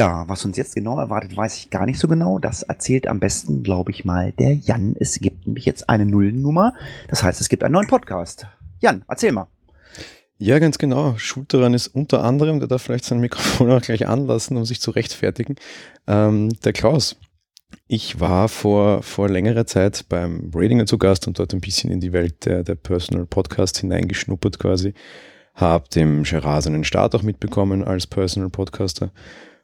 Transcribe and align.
Ja, 0.00 0.26
was 0.28 0.46
uns 0.46 0.56
jetzt 0.56 0.74
genau 0.74 0.98
erwartet, 0.98 1.36
weiß 1.36 1.58
ich 1.58 1.68
gar 1.68 1.84
nicht 1.84 1.98
so 1.98 2.08
genau. 2.08 2.38
Das 2.38 2.62
erzählt 2.62 3.06
am 3.06 3.20
besten, 3.20 3.62
glaube 3.62 3.90
ich 3.90 4.06
mal, 4.06 4.32
der 4.32 4.54
Jan. 4.54 4.96
Es 4.98 5.20
gibt 5.20 5.46
nämlich 5.46 5.66
jetzt 5.66 5.90
eine 5.90 6.06
Nullnummer. 6.06 6.72
Das 7.08 7.22
heißt, 7.22 7.38
es 7.38 7.50
gibt 7.50 7.62
einen 7.62 7.74
neuen 7.74 7.86
Podcast. 7.86 8.46
Jan, 8.78 9.04
erzähl 9.08 9.32
mal. 9.32 9.48
Ja, 10.38 10.58
ganz 10.58 10.78
genau. 10.78 11.18
Schuld 11.18 11.52
daran 11.52 11.74
ist 11.74 11.88
unter 11.88 12.24
anderem, 12.24 12.60
der 12.60 12.68
darf 12.68 12.80
vielleicht 12.80 13.04
sein 13.04 13.20
Mikrofon 13.20 13.70
auch 13.70 13.82
gleich 13.82 14.08
anlassen, 14.08 14.56
um 14.56 14.64
sich 14.64 14.80
zu 14.80 14.90
rechtfertigen, 14.90 15.56
ähm, 16.06 16.48
der 16.64 16.72
Klaus. 16.72 17.16
Ich 17.86 18.20
war 18.20 18.48
vor, 18.48 19.02
vor 19.02 19.28
längerer 19.28 19.66
Zeit 19.66 20.06
beim 20.08 20.50
Ratinger 20.54 20.86
zu 20.86 20.96
Gast 20.96 21.26
und 21.26 21.38
dort 21.38 21.52
ein 21.52 21.60
bisschen 21.60 21.90
in 21.90 22.00
die 22.00 22.14
Welt 22.14 22.46
der, 22.46 22.62
der 22.62 22.74
Personal 22.74 23.26
Podcast 23.26 23.76
hineingeschnuppert 23.76 24.58
quasi. 24.58 24.94
Hab 25.54 25.90
dem 25.90 26.22
Gerard 26.22 26.62
seinen 26.62 26.84
Start 26.84 27.14
auch 27.14 27.22
mitbekommen 27.22 27.84
als 27.84 28.06
Personal 28.06 28.48
Podcaster 28.48 29.12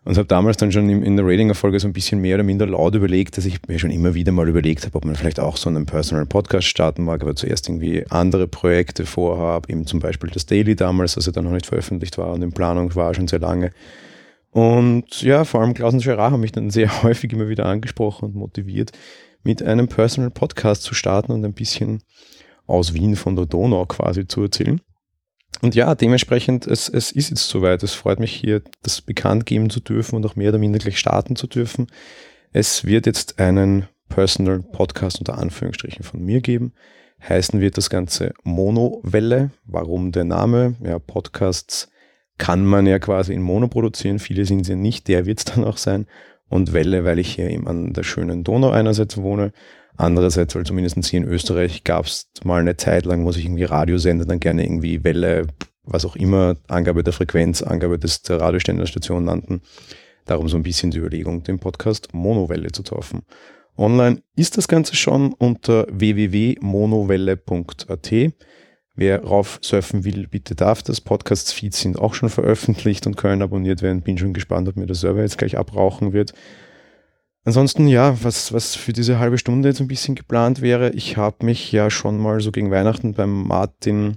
und 0.07 0.17
habe 0.17 0.29
damals 0.29 0.57
dann 0.57 0.71
schon 0.71 0.89
in 0.89 1.17
der 1.17 1.27
Ratinger-Folge 1.27 1.81
so 1.81 1.89
ein 1.89 1.93
bisschen 1.93 2.21
mehr 2.21 2.37
oder 2.37 2.45
minder 2.45 2.65
laut 2.65 2.95
überlegt, 2.95 3.37
dass 3.37 3.45
ich 3.45 3.59
mir 3.67 3.81
schon 3.81 3.91
immer 3.91 4.15
wieder 4.15 4.31
mal 4.31 4.49
überlegt 4.49 4.87
habe, 4.87 4.95
ob 4.95 5.05
man 5.05 5.17
vielleicht 5.17 5.41
auch 5.41 5.57
so 5.57 5.69
einen 5.69 5.85
Personal 5.85 6.27
Podcast 6.27 6.69
starten 6.69 7.03
mag, 7.03 7.23
aber 7.23 7.35
zuerst 7.35 7.69
irgendwie 7.69 8.05
andere 8.09 8.47
Projekte 8.47 9.05
vorhabe, 9.05 9.69
eben 9.69 9.85
zum 9.85 9.99
Beispiel 9.99 10.31
das 10.31 10.47
Daily 10.47 10.77
damals, 10.77 11.17
das 11.17 11.27
ja 11.27 11.33
dann 11.33 11.43
noch 11.43 11.51
nicht 11.51 11.67
veröffentlicht 11.67 12.19
war 12.19 12.33
und 12.33 12.43
in 12.43 12.53
Planung 12.53 12.95
war 12.95 13.15
schon 13.15 13.27
sehr 13.27 13.41
lange. 13.41 13.73
Und 14.53 15.23
ja, 15.23 15.45
vor 15.45 15.61
allem 15.61 15.75
Klaus 15.75 15.93
und 15.93 16.05
Gerard 16.05 16.31
haben 16.33 16.41
mich 16.41 16.53
dann 16.53 16.71
sehr 16.71 17.03
häufig 17.03 17.33
immer 17.33 17.49
wieder 17.49 17.67
angesprochen 17.67 18.27
und 18.27 18.37
motiviert, 18.37 18.93
mit 19.43 19.61
einem 19.61 19.89
Personal 19.89 20.31
Podcast 20.31 20.85
zu 20.85 20.95
starten 20.95 21.33
und 21.33 21.45
ein 21.45 21.53
bisschen 21.53 22.01
aus 22.69 22.95
Wien 22.95 23.17
von 23.17 23.35
der 23.35 23.47
Donau 23.47 23.87
quasi 23.87 24.25
zu 24.29 24.43
erzählen. 24.43 24.81
Und 25.63 25.75
ja, 25.75 25.95
dementsprechend, 25.95 26.67
es, 26.67 26.89
es 26.89 27.13
ist 27.13 27.31
jetzt 27.31 27.49
soweit. 27.49 27.83
Es 27.83 27.95
freut 27.95 28.21
mich 28.21 28.33
hier, 28.33 28.63
das 28.83 29.01
bekannt 29.01 29.47
geben 29.47 29.71
zu 29.71 29.81
dürfen 29.81 30.17
und 30.17 30.27
auch 30.27 30.37
mehr 30.37 30.51
oder 30.51 30.59
minder 30.59 30.79
gleich 30.79 30.99
starten 30.99 31.37
zu 31.37 31.47
dürfen. 31.47 31.87
Es 32.53 32.85
wird 32.85 33.07
jetzt 33.07 33.39
einen 33.39 33.89
Personal 34.09 34.61
Podcast 34.61 35.19
unter 35.19 35.39
Anführungsstrichen 35.39 36.05
von 36.05 36.23
mir 36.23 36.41
geben. 36.41 36.73
Heißen 37.27 37.61
wird 37.61 37.77
das 37.77 37.91
Ganze 37.91 38.35
Monowelle. 38.45 39.51
Warum 39.65 40.13
der 40.13 40.25
Name? 40.25 40.77
Ja, 40.83 40.99
Podcasts 40.99 41.89
kann 42.39 42.65
man 42.65 42.87
ja 42.87 42.99
quasi 42.99 43.33
in 43.33 43.43
Mono 43.43 43.69
produzieren. 43.69 44.19
Viele 44.19 44.45
sind 44.45 44.69
ja 44.69 44.77
nicht. 44.77 45.09
Der 45.09 45.27
wird 45.27 45.39
es 45.39 45.45
dann 45.47 45.65
auch 45.65 45.79
sein. 45.79 46.07
Und 46.49 46.73
Welle, 46.73 47.05
weil 47.05 47.19
ich 47.19 47.35
hier 47.35 47.51
eben 47.51 47.67
an 47.67 47.93
der 47.93 48.05
schönen 48.05 48.45
Donau 48.45 48.71
einerseits 48.71 49.17
wohne 49.17 49.53
Andererseits, 49.97 50.55
weil 50.55 50.65
zumindest 50.65 51.05
hier 51.07 51.21
in 51.21 51.29
Österreich 51.29 51.85
gab 51.85 52.07
es 52.07 52.29
mal 52.45 52.61
eine 52.61 52.77
Zeit 52.77 53.07
lang, 53.07 53.25
wo 53.25 53.33
sich 53.33 53.45
irgendwie 53.45 53.65
Radiosender 53.65 54.27
dann 54.27 54.41
gerne 54.41 54.65
irgendwie 54.65 55.03
Welle, 55.05 55.47
was 55.85 56.05
auch 56.05 56.17
immer, 56.17 56.57
Angabe 56.69 57.03
der 57.03 57.15
Frequenz, 57.15 57.63
Angabe 57.63 57.99
des, 57.99 58.23
der 58.23 58.41
Radiosenderstation 58.41 59.25
nannten. 59.25 59.63
Darum 60.27 60.49
so 60.49 60.57
ein 60.57 60.63
bisschen 60.63 60.91
die 60.91 60.99
Überlegung, 60.99 61.43
den 61.45 61.59
Podcast 61.59 62.13
Monowelle 62.13 62.73
zu 62.73 62.83
taufen. 62.83 63.23
Online 63.79 64.23
ist 64.35 64.57
das 64.57 64.69
Ganze 64.69 64.97
schon 64.97 65.35
unter 65.35 65.87
www.monowelle.at. 65.91 68.13
Wer 68.99 69.23
rauf 69.23 69.59
surfen 69.61 70.05
will, 70.05 70.27
bitte 70.27 70.55
darf 70.55 70.83
das. 70.83 71.03
Podcasts-Feeds 71.03 71.81
sind 71.81 71.99
auch 71.99 72.15
schon 72.15 72.31
veröffentlicht 72.31 73.07
und 73.07 73.19
können 73.19 73.43
abonniert 73.43 73.83
werden. 73.83 74.01
Bin 74.01 74.17
schon 74.17 74.33
gespannt, 74.33 74.69
ob 74.69 74.77
mir 74.77 74.87
der 74.87 74.97
Server 74.97 75.21
jetzt 75.21 75.37
gleich 75.37 75.59
abrauchen 75.59 76.15
wird. 76.15 76.33
Ansonsten, 77.47 77.87
ja, 77.87 78.19
was, 78.25 78.53
was 78.53 78.75
für 78.75 78.93
diese 78.93 79.21
halbe 79.21 79.39
Stunde 79.39 79.69
jetzt 79.69 79.81
ein 79.81 79.87
bisschen 79.87 80.17
geplant 80.17 80.63
wäre, 80.63 80.91
ich 80.91 81.17
habe 81.17 81.47
mich 81.47 81.71
ja 81.71 81.91
schon 81.91 82.19
mal 82.19 82.41
so 82.41 82.51
gegen 82.51 82.73
Weihnachten 82.73 83.15
beim 83.15 83.47
Martin 83.47 84.17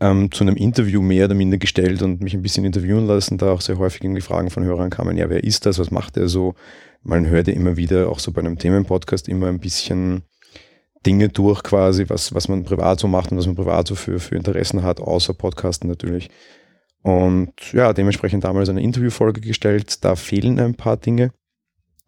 ähm, 0.00 0.32
zu 0.32 0.42
einem 0.42 0.56
Interview 0.56 1.02
mehr 1.02 1.26
oder 1.26 1.34
minder 1.34 1.58
gestellt 1.58 2.00
und 2.00 2.22
mich 2.22 2.32
ein 2.32 2.40
bisschen 2.40 2.64
interviewen 2.64 3.06
lassen, 3.06 3.36
da 3.36 3.52
auch 3.52 3.60
sehr 3.60 3.76
häufig 3.76 4.02
irgendwie 4.02 4.22
Fragen 4.22 4.48
von 4.48 4.64
Hörern 4.64 4.88
kamen, 4.88 5.18
ja, 5.18 5.28
wer 5.28 5.44
ist 5.44 5.66
das, 5.66 5.78
was 5.78 5.90
macht 5.90 6.16
er 6.16 6.28
so? 6.28 6.54
Man 7.02 7.26
hört 7.26 7.46
ja 7.46 7.52
immer 7.52 7.76
wieder, 7.76 8.08
auch 8.08 8.20
so 8.20 8.32
bei 8.32 8.40
einem 8.40 8.56
Themenpodcast, 8.56 9.28
immer 9.28 9.48
ein 9.48 9.60
bisschen 9.60 10.22
Dinge 11.04 11.28
durch 11.28 11.62
quasi, 11.62 12.06
was, 12.08 12.32
was 12.32 12.48
man 12.48 12.64
privat 12.64 13.00
so 13.00 13.06
macht 13.06 13.32
und 13.32 13.36
was 13.36 13.46
man 13.46 13.54
privat 13.54 13.86
so 13.86 13.96
für, 13.96 14.18
für 14.18 14.34
Interessen 14.34 14.82
hat, 14.82 14.98
außer 14.98 15.34
Podcasten 15.34 15.90
natürlich. 15.90 16.30
Und 17.02 17.52
ja, 17.74 17.92
dementsprechend 17.92 18.44
damals 18.44 18.70
eine 18.70 18.82
Interviewfolge 18.82 19.42
gestellt, 19.42 20.02
da 20.06 20.16
fehlen 20.16 20.58
ein 20.58 20.74
paar 20.74 20.96
Dinge 20.96 21.32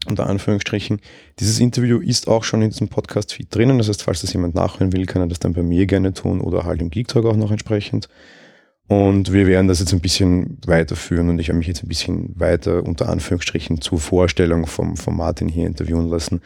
unter 0.07 0.27
Anführungsstrichen. 0.27 1.01
Dieses 1.39 1.61
Interview 1.61 1.99
ist 1.99 2.29
auch 2.29 2.45
schon 2.45 2.63
in 2.63 2.71
diesem 2.71 2.89
Podcast-Feed 2.89 3.55
drinnen. 3.55 3.79
Das 3.79 3.89
heißt, 3.89 4.03
falls 4.03 4.23
das 4.23 4.33
jemand 4.33 4.55
nachhören 4.55 4.93
will, 4.93 5.07
kann 5.07 5.23
er 5.23 5.29
das 5.29 5.41
dann 5.41 5.53
bei 5.53 5.63
mir 5.63 5.87
gerne 5.87 6.13
tun 6.15 6.41
oder 6.41 6.65
halt 6.65 6.81
im 6.81 6.91
Geek 6.91 7.09
Talk 7.09 7.27
auch 7.27 7.37
noch 7.37 7.51
entsprechend. 7.51 8.09
Und 8.89 9.33
wir 9.33 9.47
werden 9.47 9.69
das 9.69 9.79
jetzt 9.79 9.93
ein 9.93 10.01
bisschen 10.01 10.59
weiterführen 10.67 11.29
und 11.29 11.39
ich 11.39 11.49
habe 11.49 11.59
mich 11.59 11.69
jetzt 11.69 11.85
ein 11.85 11.89
bisschen 11.89 12.33
weiter 12.41 12.83
unter 12.85 13.09
Anführungsstrichen 13.09 13.81
zur 13.81 14.01
Vorstellung 14.01 14.67
vom, 14.67 14.97
vom 14.97 15.17
Martin 15.17 15.49
hier 15.49 15.69
interviewen 15.69 16.09
lassen, 16.09 16.41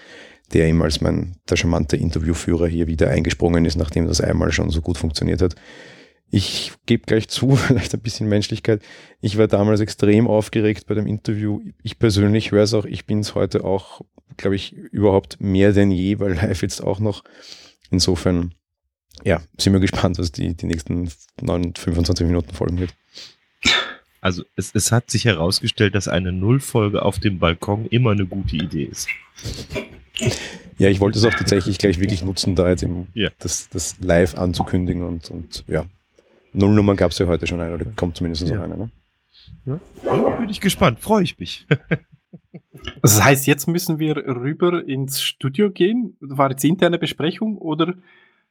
der 0.53 0.69
ihm 0.69 0.83
als 0.83 1.01
mein, 1.01 1.37
der 1.49 1.57
charmante 1.57 1.97
Interviewführer 1.97 2.67
hier 2.67 2.87
wieder 2.87 3.09
eingesprungen 3.09 3.65
ist, 3.65 3.77
nachdem 3.77 4.07
das 4.07 4.21
einmal 4.21 4.53
schon 4.53 4.69
so 4.69 4.83
gut 4.83 4.99
funktioniert 4.99 5.41
hat. 5.41 5.55
Ich 6.35 6.73
gebe 6.87 7.07
gleich 7.07 7.29
zu, 7.29 7.55
vielleicht 7.57 7.95
ein 7.95 8.01
bisschen 8.01 8.29
Menschlichkeit. 8.29 8.83
Ich 9.21 9.39
war 9.39 9.47
damals 9.47 9.79
extrem 9.79 10.27
aufgeregt 10.27 10.87
bei 10.89 10.95
dem 10.95 11.07
Interview. 11.07 11.61
Ich 11.85 12.01
persönlich 12.01 12.51
höre 12.51 12.65
es 12.65 12.75
auch, 12.75 12.87
ich 12.87 13.07
bin 13.07 13.21
es 13.21 13.37
heute 13.37 13.63
auch, 13.63 14.01
glaube 14.37 14.57
ich, 14.57 14.73
überhaupt 14.73 15.41
mehr 15.41 15.73
denn 15.73 15.93
je, 15.93 16.19
weil 16.19 16.35
live 16.35 16.63
jetzt 16.63 16.83
auch 16.83 16.99
noch. 16.99 17.23
Insofern, 17.91 18.53
ja, 19.23 19.43
sind 19.59 19.75
wir 19.75 19.81
gespannt, 19.81 20.19
was 20.19 20.33
die, 20.33 20.57
die 20.57 20.67
nächsten 20.67 21.09
9, 21.41 21.75
25 21.77 22.27
Minuten 22.27 22.53
folgen 22.53 22.81
wird. 22.81 22.93
Also 24.21 24.43
es, 24.57 24.75
es 24.75 24.91
hat 24.91 25.13
sich 25.13 25.27
herausgestellt, 25.27 25.95
dass 25.95 26.09
eine 26.09 26.33
Nullfolge 26.33 27.03
auf 27.03 27.21
dem 27.21 27.39
Balkon 27.39 27.87
immer 27.87 28.11
eine 28.11 28.27
gute 28.27 28.57
Idee 28.57 28.85
ist. 28.85 29.07
Ja, 30.79 30.89
ich 30.89 30.99
wollte 30.99 31.19
es 31.19 31.25
auch 31.25 31.35
tatsächlich 31.35 31.79
gleich 31.79 32.01
wirklich 32.01 32.25
nutzen, 32.25 32.57
da 32.57 32.69
jetzt 32.69 32.83
eben 32.83 33.07
ja. 33.15 33.31
das, 33.39 33.69
das 33.69 34.01
live 34.01 34.35
anzukündigen 34.35 35.05
und, 35.05 35.31
und 35.31 35.63
ja, 35.69 35.87
Nullnummern 36.55 36.97
gab 36.97 37.11
es 37.11 37.19
ja 37.19 37.27
heute 37.27 37.47
schon 37.47 37.61
eine, 37.61 37.75
oder 37.75 37.85
kommt 37.97 38.17
zumindest 38.17 38.49
ja. 38.49 38.57
noch 38.57 38.65
eine, 38.65 38.77
ne? 38.77 38.91
Ja. 39.67 39.79
Bin 40.39 40.49
ich 40.49 40.61
gespannt, 40.61 41.01
freue 41.01 41.23
ich 41.23 41.39
mich. 41.39 41.67
das 43.03 43.23
heißt, 43.23 43.47
jetzt 43.47 43.67
müssen 43.67 43.99
wir 43.99 44.17
rüber 44.17 44.87
ins 44.87 45.23
Studio 45.23 45.71
gehen. 45.71 46.17
War 46.21 46.51
jetzt 46.51 46.65
interne 46.65 46.99
Besprechung 46.99 47.59
oder 47.59 47.95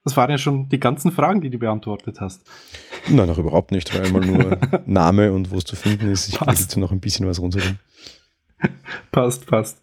das 0.04 0.18
waren 0.18 0.30
ja 0.30 0.38
schon 0.38 0.68
die 0.70 0.80
ganzen 0.80 1.12
Fragen, 1.12 1.42
die 1.42 1.50
du 1.50 1.58
beantwortet 1.58 2.20
hast? 2.20 2.46
Nein, 3.10 3.28
noch 3.28 3.38
überhaupt 3.38 3.72
nicht, 3.72 3.94
weil 3.96 4.08
immer 4.08 4.20
nur 4.20 4.58
Name 4.86 5.32
und 5.32 5.50
wo 5.50 5.58
es 5.58 5.64
zu 5.64 5.76
finden 5.76 6.12
ist. 6.12 6.28
Ich 6.28 6.42
will 6.42 6.48
jetzt 6.50 6.76
noch 6.78 6.92
ein 6.92 7.00
bisschen 7.00 7.26
was 7.26 7.40
runtergehen. 7.40 7.80
passt, 9.12 9.46
passt. 9.46 9.82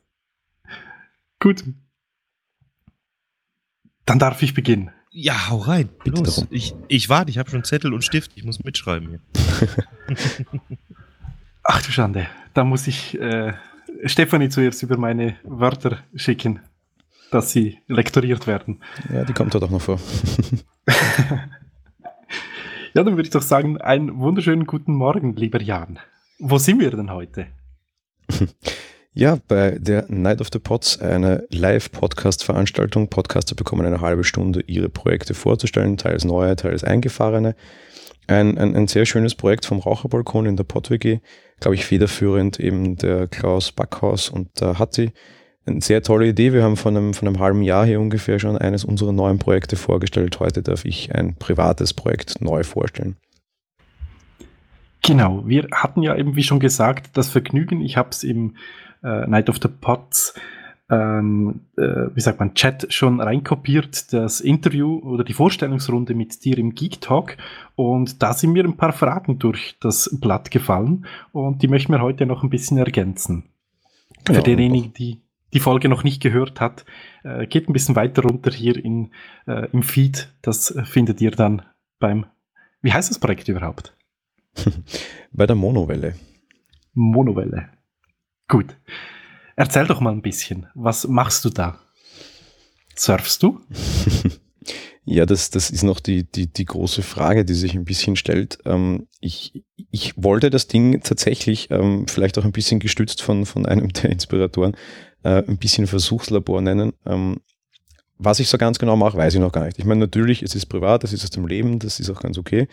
Gut. 1.38 1.64
Dann 4.04 4.18
darf 4.18 4.42
ich 4.42 4.52
beginnen. 4.52 4.90
Ja, 5.12 5.50
hau 5.50 5.58
rein. 5.58 5.88
Bitte 6.04 6.22
Los. 6.22 6.46
Ich, 6.50 6.74
ich 6.86 7.08
warte, 7.08 7.30
ich 7.30 7.38
habe 7.38 7.50
schon 7.50 7.64
Zettel 7.64 7.92
und 7.92 8.04
Stift. 8.04 8.30
Ich 8.36 8.44
muss 8.44 8.62
mitschreiben 8.62 9.08
hier. 9.08 9.20
Ach 11.64 11.82
du 11.82 11.90
Schande. 11.90 12.28
Da 12.54 12.62
muss 12.62 12.86
ich 12.86 13.20
äh, 13.20 13.54
Stefanie 14.04 14.48
zuerst 14.50 14.84
über 14.84 14.96
meine 14.96 15.36
Wörter 15.42 15.98
schicken, 16.14 16.60
dass 17.32 17.50
sie 17.50 17.78
lektoriert 17.88 18.46
werden. 18.46 18.82
Ja, 19.12 19.24
die 19.24 19.32
kommt 19.32 19.52
dort 19.52 19.64
auch 19.64 19.70
noch 19.70 19.82
vor. 19.82 19.98
ja, 22.94 23.02
dann 23.02 23.16
würde 23.16 23.22
ich 23.22 23.30
doch 23.30 23.42
sagen, 23.42 23.80
einen 23.80 24.18
wunderschönen 24.18 24.64
guten 24.64 24.94
Morgen, 24.94 25.34
lieber 25.34 25.60
Jan. 25.60 25.98
Wo 26.38 26.58
sind 26.58 26.78
wir 26.78 26.90
denn 26.90 27.10
heute? 27.10 27.48
Ja, 29.12 29.38
bei 29.48 29.72
der 29.72 30.06
Night 30.08 30.40
of 30.40 30.50
the 30.52 30.60
Pots, 30.60 31.00
eine 31.00 31.44
Live-Podcast-Veranstaltung. 31.50 33.08
Podcaster 33.08 33.56
bekommen 33.56 33.84
eine 33.84 34.00
halbe 34.00 34.22
Stunde, 34.22 34.62
ihre 34.68 34.88
Projekte 34.88 35.34
vorzustellen, 35.34 35.96
teils 35.96 36.24
neue, 36.24 36.54
teils 36.54 36.84
eingefahrene. 36.84 37.56
Ein, 38.28 38.56
ein, 38.56 38.76
ein 38.76 38.86
sehr 38.86 39.06
schönes 39.06 39.34
Projekt 39.34 39.66
vom 39.66 39.80
Raucherbalkon 39.80 40.46
in 40.46 40.56
der 40.56 40.62
PodWG, 40.62 41.18
glaube 41.58 41.74
ich, 41.74 41.86
federführend 41.86 42.60
eben 42.60 42.94
der 42.96 43.26
Klaus 43.26 43.72
Backhaus 43.72 44.28
und 44.28 44.60
der 44.60 44.78
Hatti. 44.78 45.10
Eine 45.66 45.80
sehr 45.80 46.04
tolle 46.04 46.28
Idee. 46.28 46.52
Wir 46.52 46.62
haben 46.62 46.76
von 46.76 46.96
einem, 46.96 47.12
von 47.12 47.26
einem 47.26 47.40
halben 47.40 47.62
Jahr 47.62 47.84
hier 47.84 48.00
ungefähr 48.00 48.38
schon 48.38 48.56
eines 48.56 48.84
unserer 48.84 49.12
neuen 49.12 49.40
Projekte 49.40 49.74
vorgestellt. 49.74 50.38
Heute 50.38 50.62
darf 50.62 50.84
ich 50.84 51.12
ein 51.12 51.34
privates 51.34 51.94
Projekt 51.94 52.40
neu 52.40 52.62
vorstellen. 52.62 53.16
Genau, 55.02 55.42
wir 55.48 55.66
hatten 55.72 56.02
ja 56.02 56.14
eben, 56.14 56.36
wie 56.36 56.44
schon 56.44 56.60
gesagt, 56.60 57.16
das 57.16 57.28
Vergnügen. 57.28 57.80
Ich 57.80 57.96
habe 57.96 58.10
es 58.10 58.22
im 58.22 58.54
äh, 59.02 59.26
Night 59.26 59.48
of 59.48 59.58
the 59.62 59.68
Pots, 59.68 60.34
ähm, 60.90 61.60
äh, 61.76 62.08
wie 62.14 62.20
sagt 62.20 62.40
man, 62.40 62.54
Chat 62.54 62.92
schon 62.92 63.20
reinkopiert, 63.20 64.12
das 64.12 64.40
Interview 64.40 64.98
oder 64.98 65.22
die 65.22 65.32
Vorstellungsrunde 65.32 66.14
mit 66.14 66.44
dir 66.44 66.58
im 66.58 66.74
Geek 66.74 67.00
Talk. 67.00 67.36
Und 67.76 68.22
da 68.22 68.32
sind 68.32 68.52
mir 68.52 68.64
ein 68.64 68.76
paar 68.76 68.92
Fragen 68.92 69.38
durch 69.38 69.76
das 69.80 70.18
Blatt 70.20 70.50
gefallen 70.50 71.06
und 71.32 71.62
die 71.62 71.68
möchten 71.68 71.92
wir 71.92 72.02
heute 72.02 72.26
noch 72.26 72.42
ein 72.42 72.50
bisschen 72.50 72.78
ergänzen. 72.78 73.44
Genau. 74.24 74.38
Für 74.38 74.44
denjenigen, 74.44 74.92
die 74.92 75.20
die 75.52 75.60
Folge 75.60 75.88
noch 75.88 76.04
nicht 76.04 76.22
gehört 76.22 76.60
hat, 76.60 76.84
äh, 77.24 77.46
geht 77.46 77.68
ein 77.68 77.72
bisschen 77.72 77.96
weiter 77.96 78.22
runter 78.22 78.50
hier 78.50 78.76
in, 78.76 79.10
äh, 79.46 79.68
im 79.72 79.82
Feed. 79.82 80.32
Das 80.42 80.76
findet 80.84 81.20
ihr 81.20 81.32
dann 81.32 81.62
beim, 81.98 82.26
wie 82.82 82.92
heißt 82.92 83.10
das 83.10 83.18
Projekt 83.18 83.48
überhaupt? 83.48 83.96
Bei 85.32 85.46
der 85.46 85.56
Monowelle. 85.56 86.14
Monowelle. 86.94 87.68
Gut. 88.50 88.76
Erzähl 89.56 89.86
doch 89.86 90.00
mal 90.00 90.12
ein 90.12 90.22
bisschen. 90.22 90.66
Was 90.74 91.06
machst 91.06 91.44
du 91.46 91.50
da? 91.50 91.78
Surfst 92.94 93.42
du? 93.42 93.60
Ja, 95.06 95.26
das, 95.26 95.50
das 95.50 95.70
ist 95.70 95.82
noch 95.82 95.98
die, 95.98 96.22
die, 96.22 96.46
die 96.46 96.66
große 96.66 97.02
Frage, 97.02 97.44
die 97.44 97.54
sich 97.54 97.74
ein 97.74 97.86
bisschen 97.86 98.14
stellt. 98.14 98.58
Ähm, 98.64 99.08
ich, 99.18 99.64
ich 99.90 100.12
wollte 100.16 100.50
das 100.50 100.68
Ding 100.68 101.00
tatsächlich, 101.02 101.68
ähm, 101.70 102.06
vielleicht 102.06 102.38
auch 102.38 102.44
ein 102.44 102.52
bisschen 102.52 102.78
gestützt 102.78 103.20
von, 103.20 103.44
von 103.44 103.66
einem 103.66 103.88
der 103.88 104.10
Inspiratoren, 104.10 104.76
äh, 105.24 105.42
ein 105.48 105.56
bisschen 105.56 105.88
Versuchslabor 105.88 106.60
nennen. 106.60 106.92
Ähm, 107.06 107.40
was 108.18 108.38
ich 108.38 108.48
so 108.48 108.58
ganz 108.58 108.78
genau 108.78 108.94
mache, 108.94 109.16
weiß 109.16 109.34
ich 109.34 109.40
noch 109.40 109.50
gar 109.50 109.64
nicht. 109.64 109.78
Ich 109.78 109.86
meine, 109.86 110.00
natürlich, 110.00 110.42
es 110.42 110.54
ist 110.54 110.66
privat, 110.66 111.02
es 111.02 111.12
ist 111.12 111.24
aus 111.24 111.30
dem 111.30 111.46
Leben, 111.48 111.78
das 111.78 111.98
ist 111.98 112.10
auch 112.10 112.20
ganz 112.20 112.38
okay. 112.38 112.68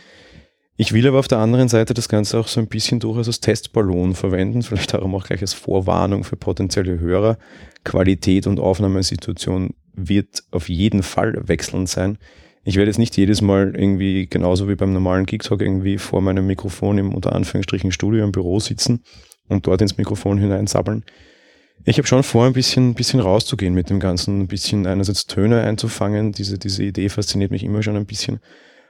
Ich 0.80 0.94
will 0.94 1.08
aber 1.08 1.18
auf 1.18 1.28
der 1.28 1.40
anderen 1.40 1.70
Seite 1.70 1.96
das 1.96 2.08
Ganze 2.08 2.40
auch 2.40 2.48
so 2.48 2.60
ein 2.60 2.68
bisschen 2.68 3.00
durchaus 3.00 3.26
als 3.26 3.40
Testballon 3.40 4.14
verwenden, 4.14 4.62
vielleicht 4.62 4.94
darum 4.94 5.16
auch 5.16 5.26
gleich 5.26 5.42
als 5.42 5.54
Vorwarnung 5.54 6.24
für 6.24 6.36
potenzielle 6.36 7.00
Hörer. 7.00 7.40
Qualität 7.84 8.46
und 8.46 8.60
Aufnahmesituation 8.60 9.72
wird 9.94 10.44
auf 10.52 10.70
jeden 10.70 11.02
Fall 11.02 11.48
wechselnd 11.48 11.90
sein. 11.90 12.20
Ich 12.64 12.76
werde 12.76 12.92
jetzt 12.92 13.00
nicht 13.00 13.18
jedes 13.18 13.42
Mal 13.42 13.76
irgendwie 13.76 14.28
genauso 14.28 14.70
wie 14.70 14.76
beim 14.76 14.94
normalen 14.94 15.26
Geek-Talk 15.26 15.62
irgendwie 15.62 15.98
vor 15.98 16.22
meinem 16.22 16.46
Mikrofon 16.46 17.00
im 17.00 17.16
unter 17.16 17.34
Anführungsstrichen 17.34 17.92
Studio 17.92 18.24
im 18.24 18.32
Büro 18.32 18.60
sitzen 18.60 19.04
und 19.48 19.66
dort 19.66 19.82
ins 19.82 19.98
Mikrofon 19.98 20.38
hineinsabbeln. 20.38 21.06
Ich 21.86 21.98
habe 21.98 22.08
schon 22.08 22.22
vor, 22.22 22.46
ein 22.46 22.54
bisschen, 22.54 22.94
bisschen 22.94 23.20
rauszugehen 23.20 23.74
mit 23.74 23.90
dem 23.90 24.00
Ganzen, 24.00 24.42
ein 24.42 24.48
bisschen 24.48 24.86
einerseits 24.86 25.26
Töne 25.26 25.62
einzufangen. 25.62 26.34
Diese, 26.34 26.60
diese 26.60 26.84
Idee 26.84 27.10
fasziniert 27.10 27.50
mich 27.50 27.64
immer 27.64 27.82
schon 27.82 27.96
ein 27.96 28.06
bisschen. 28.06 28.40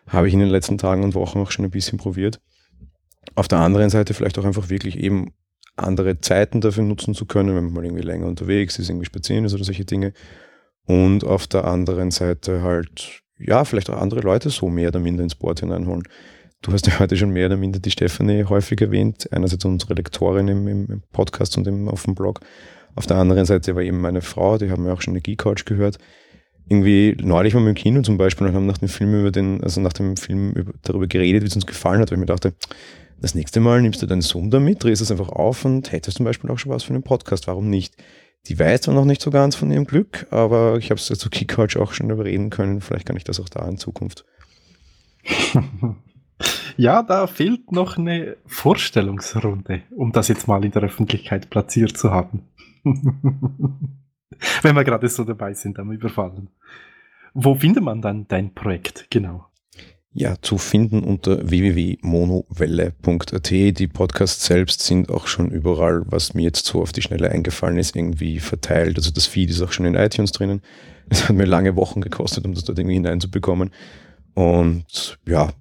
Habe 0.08 0.28
ich 0.28 0.34
in 0.34 0.40
den 0.40 0.50
letzten 0.50 0.78
Tagen 0.78 1.04
und 1.04 1.16
Wochen 1.16 1.40
auch 1.40 1.52
schon 1.52 1.66
ein 1.66 1.72
bisschen 1.72 1.98
probiert. 1.98 2.40
Auf 3.36 3.48
der 3.48 3.60
anderen 3.60 3.90
Seite 3.90 4.14
vielleicht 4.14 4.40
auch 4.40 4.46
einfach 4.46 4.70
wirklich 4.70 4.98
eben 4.98 5.34
andere 5.76 6.20
Zeiten 6.22 6.62
dafür 6.62 6.84
nutzen 6.84 7.14
zu 7.14 7.26
können, 7.26 7.56
wenn 7.56 7.66
man 7.66 7.74
mal 7.74 7.86
irgendwie 7.86 8.04
länger 8.04 8.26
unterwegs 8.26 8.80
ist, 8.80 8.90
irgendwie 8.90 9.06
spazieren 9.06 9.46
ist 9.46 9.54
oder 9.54 9.64
solche 9.64 9.86
Dinge. 9.86 10.14
Und 10.86 11.24
auf 11.24 11.48
der 11.48 11.66
anderen 11.66 12.12
Seite 12.12 12.62
halt, 12.64 13.22
ja, 13.38 13.66
vielleicht 13.66 13.90
auch 13.90 14.02
andere 14.02 14.22
Leute 14.22 14.50
so 14.50 14.70
mehr 14.70 14.88
oder 14.88 15.00
minder 15.00 15.24
ins 15.24 15.36
Board 15.36 15.60
hineinholen. 15.60 16.04
Du 16.62 16.72
hast 16.72 16.88
ja 16.88 16.98
heute 17.00 17.16
schon 17.18 17.30
mehr 17.30 17.48
oder 17.48 17.58
minder 17.58 17.80
die 17.80 17.92
Stefanie 17.92 18.46
häufig 18.46 18.82
erwähnt, 18.82 19.32
einerseits 19.32 19.66
unsere 19.66 19.94
Lektorin 19.94 20.48
im, 20.48 20.68
im 20.68 21.04
Podcast 21.12 21.58
und 21.58 21.68
im, 21.68 21.88
auf 21.88 22.06
dem 22.06 22.16
Blog. 22.16 22.40
Auf 22.96 23.06
der 23.06 23.18
anderen 23.18 23.46
Seite 23.46 23.76
war 23.76 23.84
eben 23.84 24.02
meine 24.02 24.22
Frau, 24.22 24.58
die 24.58 24.72
haben 24.72 24.86
wir 24.86 24.94
auch 24.94 25.02
schon 25.02 25.12
eine 25.12 25.22
Geek-Couch 25.22 25.66
gehört, 25.66 26.00
irgendwie 26.70 27.16
neulich 27.22 27.54
mal 27.54 27.66
im 27.66 27.76
Kino 27.76 28.02
zum 28.02 28.18
Beispiel 28.18 28.48
und 28.48 28.54
haben 28.54 28.66
nach 28.66 28.78
dem 28.78 28.90
Film 28.90 29.20
über 29.20 29.32
den, 29.32 29.64
also 29.64 29.82
nach 29.82 29.94
dem 29.94 30.18
Film 30.18 30.52
über, 30.52 30.74
darüber 30.82 31.08
geredet, 31.08 31.44
wie 31.44 31.48
es 31.48 31.56
uns 31.56 31.66
gefallen 31.66 32.02
hat, 32.02 32.12
weil 32.12 32.18
ich 32.18 32.20
mir 32.20 32.26
dachte, 32.26 32.54
das 33.20 33.36
nächste 33.36 33.60
Mal 33.60 33.82
nimmst 33.82 34.02
du 34.02 34.06
deinen 34.06 34.22
Sohn 34.22 34.52
da 34.52 34.60
mit, 34.60 34.84
drehst 34.84 35.02
es 35.02 35.12
einfach 35.12 35.30
auf 35.30 35.66
und 35.66 35.92
hättest 35.92 36.18
zum 36.18 36.26
Beispiel 36.26 36.52
auch 36.52 36.60
schon 36.60 36.72
was 36.72 36.84
für 36.84 36.94
einen 36.94 37.04
Podcast, 37.04 37.48
warum 37.48 37.70
nicht? 37.70 37.96
Die 38.48 38.60
weiß 38.60 38.82
zwar 38.82 38.94
noch 38.94 39.06
nicht 39.06 39.22
so 39.22 39.32
ganz 39.32 39.56
von 39.56 39.72
ihrem 39.72 39.86
Glück, 39.86 40.28
aber 40.30 40.78
ich 40.78 40.92
habe 40.92 41.00
es 41.00 41.08
zu 41.08 41.30
Kickouch 41.30 41.78
auch 41.78 41.94
schon 41.94 42.10
überreden 42.10 42.50
können, 42.50 42.82
vielleicht 42.82 43.06
kann 43.06 43.18
ich 43.18 43.24
das 43.24 43.40
auch 43.40 43.50
da 43.50 43.68
in 43.68 43.78
Zukunft. 43.78 44.26
Ja, 46.78 47.02
da 47.02 47.26
fehlt 47.26 47.72
noch 47.72 47.98
eine 47.98 48.38
Vorstellungsrunde, 48.46 49.82
um 49.96 50.12
das 50.12 50.28
jetzt 50.28 50.48
mal 50.48 50.64
in 50.64 50.70
der 50.70 50.84
Öffentlichkeit 50.84 51.50
platziert 51.50 51.98
zu 51.98 52.12
haben. 52.12 52.44
Wenn 54.62 54.76
wir 54.76 54.84
gerade 54.84 55.10
so 55.10 55.24
dabei 55.24 55.54
sind 55.54 55.80
am 55.80 55.92
Überfallen. 55.92 56.50
Wo 57.34 57.56
findet 57.56 57.84
man 57.84 58.02
dann 58.02 58.28
dein 58.28 58.54
Projekt 58.54 59.08
genau? 59.10 59.46
Ja, 60.14 60.36
zu 60.42 60.58
finden 60.58 61.04
unter 61.04 61.48
www.monowelle.at. 61.48 63.52
Die 63.52 63.88
Podcasts 63.88 64.46
selbst 64.46 64.82
sind 64.82 65.12
auch 65.12 65.28
schon 65.28 65.52
überall, 65.52 66.04
was 66.08 66.34
mir 66.34 66.42
jetzt 66.42 66.66
so 66.66 66.82
auf 66.82 66.92
die 66.92 67.04
Schnelle 67.04 67.30
eingefallen 67.30 67.78
ist, 67.78 67.96
irgendwie 67.96 68.40
verteilt. 68.40 68.98
Also 68.98 69.12
das 69.12 69.28
Feed 69.28 69.52
ist 69.52 69.62
auch 69.62 69.72
schon 69.72 69.86
in 69.86 69.96
iTunes 69.96 70.32
drinnen. 70.32 70.62
Es 71.10 71.30
hat 71.30 71.38
mir 71.38 71.46
lange 71.46 71.78
Wochen 71.78 72.02
gekostet, 72.02 72.44
um 72.44 72.54
das 72.54 72.66
dort 72.66 72.80
irgendwie 72.80 72.96
hineinzubekommen. 72.96 73.70
Und 74.34 75.18
ja, 75.26 75.54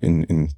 in, 0.00 0.22
in 0.22 0.48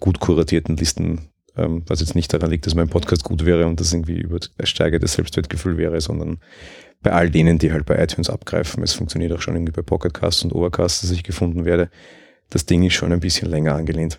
gut 0.00 0.20
kuratierten 0.20 0.76
Listen 0.76 1.30
ähm, 1.56 1.82
was 1.86 2.00
jetzt 2.00 2.14
nicht 2.14 2.32
daran 2.32 2.50
liegt, 2.50 2.66
dass 2.66 2.74
mein 2.74 2.88
Podcast 2.88 3.24
gut 3.24 3.44
wäre 3.44 3.66
und 3.66 3.80
das 3.80 3.92
irgendwie 3.92 4.20
übersteigertes 4.20 5.14
Selbstwertgefühl 5.14 5.76
wäre, 5.76 6.00
sondern 6.00 6.38
bei 7.02 7.12
all 7.12 7.30
denen, 7.30 7.58
die 7.58 7.72
halt 7.72 7.86
bei 7.86 8.02
iTunes 8.02 8.30
abgreifen. 8.30 8.82
Es 8.82 8.94
funktioniert 8.94 9.32
auch 9.32 9.40
schon 9.40 9.54
irgendwie 9.54 9.72
bei 9.72 9.82
Pocketcast 9.82 10.44
und 10.44 10.52
Overcast, 10.52 11.02
dass 11.02 11.10
ich 11.10 11.22
gefunden 11.22 11.64
werde. 11.64 11.90
Das 12.50 12.66
Ding 12.66 12.82
ist 12.82 12.94
schon 12.94 13.12
ein 13.12 13.20
bisschen 13.20 13.48
länger 13.48 13.74
angelehnt. 13.74 14.18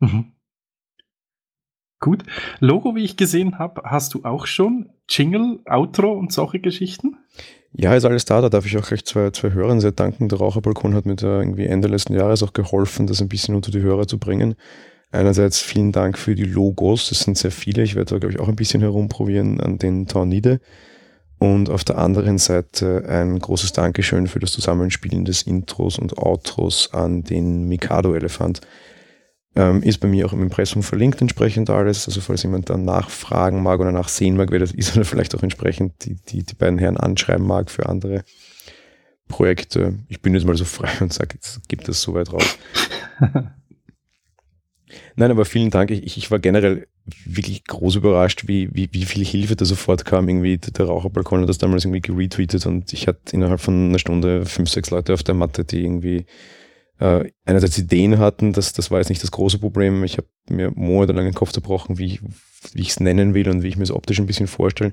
Mhm. 0.00 0.32
Gut. 2.00 2.24
Logo, 2.60 2.94
wie 2.94 3.04
ich 3.04 3.16
gesehen 3.16 3.58
habe, 3.58 3.82
hast 3.84 4.14
du 4.14 4.24
auch 4.24 4.46
schon. 4.46 4.90
Jingle, 5.08 5.60
Outro 5.66 6.12
und 6.12 6.32
solche 6.32 6.58
Geschichten? 6.58 7.16
Ja, 7.72 7.94
ist 7.94 8.04
alles 8.04 8.24
da. 8.24 8.40
Da 8.40 8.48
darf 8.48 8.66
ich 8.66 8.76
auch 8.76 8.86
gleich 8.86 9.04
zwei, 9.04 9.30
zwei 9.30 9.52
Hörern 9.52 9.80
sehr 9.80 9.92
danken. 9.92 10.28
Der 10.28 10.38
Raucherbalkon 10.38 10.94
hat 10.94 11.06
mir 11.06 11.16
da 11.16 11.38
irgendwie 11.38 11.66
Ende 11.66 11.88
letzten 11.88 12.14
Jahres 12.14 12.42
auch 12.42 12.52
geholfen, 12.52 13.06
das 13.06 13.20
ein 13.20 13.28
bisschen 13.28 13.54
unter 13.54 13.70
die 13.70 13.80
Hörer 13.80 14.06
zu 14.06 14.18
bringen. 14.18 14.56
Einerseits 15.12 15.60
vielen 15.60 15.92
Dank 15.92 16.18
für 16.18 16.34
die 16.34 16.44
Logos, 16.44 17.08
das 17.08 17.20
sind 17.20 17.38
sehr 17.38 17.52
viele. 17.52 17.82
Ich 17.82 17.94
werde 17.94 18.14
da, 18.14 18.18
glaube 18.18 18.34
ich, 18.34 18.40
auch 18.40 18.48
ein 18.48 18.56
bisschen 18.56 18.80
herumprobieren 18.80 19.60
an 19.60 19.78
den 19.78 20.06
Tornide. 20.06 20.60
Und 21.38 21.68
auf 21.68 21.84
der 21.84 21.98
anderen 21.98 22.38
Seite 22.38 23.04
ein 23.08 23.38
großes 23.38 23.72
Dankeschön 23.72 24.26
für 24.26 24.38
das 24.38 24.52
Zusammenspielen 24.52 25.24
des 25.24 25.42
Intros 25.42 25.98
und 25.98 26.18
Outros 26.18 26.92
an 26.92 27.24
den 27.24 27.68
Mikado-Elefant. 27.68 28.62
Ähm, 29.54 29.82
ist 29.82 29.98
bei 29.98 30.08
mir 30.08 30.26
auch 30.26 30.32
im 30.32 30.42
Impressum 30.42 30.82
verlinkt 30.82 31.20
entsprechend 31.20 31.70
alles. 31.70 32.06
Also 32.06 32.20
falls 32.20 32.42
jemand 32.42 32.68
dann 32.68 32.84
nachfragen 32.84 33.62
mag 33.62 33.80
oder 33.80 33.92
nachsehen 33.92 34.36
mag, 34.36 34.50
wer 34.50 34.58
das 34.58 34.72
ist 34.72 34.96
oder 34.96 35.04
vielleicht 35.04 35.34
auch 35.34 35.42
entsprechend 35.42 36.04
die, 36.04 36.16
die, 36.28 36.42
die 36.42 36.54
beiden 36.54 36.78
Herren 36.78 36.96
anschreiben 36.96 37.46
mag 37.46 37.70
für 37.70 37.86
andere 37.86 38.24
Projekte. 39.28 39.98
Ich 40.08 40.20
bin 40.20 40.34
jetzt 40.34 40.46
mal 40.46 40.56
so 40.56 40.64
frei 40.64 40.90
und 41.00 41.12
sage, 41.12 41.34
jetzt 41.34 41.68
gibt 41.68 41.88
es 41.88 42.00
soweit 42.02 42.32
raus. 42.32 42.58
Nein, 45.18 45.30
aber 45.30 45.46
vielen 45.46 45.70
Dank. 45.70 45.90
Ich, 45.90 46.18
ich 46.18 46.30
war 46.30 46.38
generell 46.38 46.86
wirklich 47.24 47.64
groß 47.64 47.96
überrascht, 47.96 48.44
wie, 48.48 48.68
wie, 48.74 48.90
wie 48.92 49.06
viel 49.06 49.24
Hilfe 49.24 49.56
da 49.56 49.64
sofort 49.64 50.04
kam. 50.04 50.28
Irgendwie 50.28 50.58
der 50.58 50.84
Raucherbalkon 50.84 51.40
hat 51.40 51.48
das 51.48 51.56
damals 51.56 51.84
irgendwie 51.84 52.02
geretweetet 52.02 52.66
und 52.66 52.92
ich 52.92 53.08
hatte 53.08 53.32
innerhalb 53.32 53.60
von 53.60 53.88
einer 53.88 53.98
Stunde 53.98 54.44
fünf, 54.44 54.68
sechs 54.68 54.90
Leute 54.90 55.14
auf 55.14 55.22
der 55.22 55.34
Matte, 55.34 55.64
die 55.64 55.82
irgendwie 55.82 56.26
äh, 56.98 57.30
einerseits 57.46 57.78
Ideen 57.78 58.18
hatten. 58.18 58.52
Das, 58.52 58.74
das 58.74 58.90
war 58.90 58.98
jetzt 58.98 59.08
nicht 59.08 59.22
das 59.22 59.30
große 59.30 59.58
Problem. 59.58 60.04
Ich 60.04 60.18
habe 60.18 60.28
mir 60.50 60.70
monatelang 60.74 61.24
den 61.24 61.34
Kopf 61.34 61.52
zerbrochen, 61.52 61.96
wie, 61.96 62.20
ich 62.74 62.88
es 62.90 63.00
nennen 63.00 63.32
will 63.32 63.48
und 63.48 63.62
wie 63.62 63.68
ich 63.68 63.78
mir 63.78 63.84
es 63.84 63.92
optisch 63.92 64.18
ein 64.18 64.26
bisschen 64.26 64.48
vorstelle. 64.48 64.92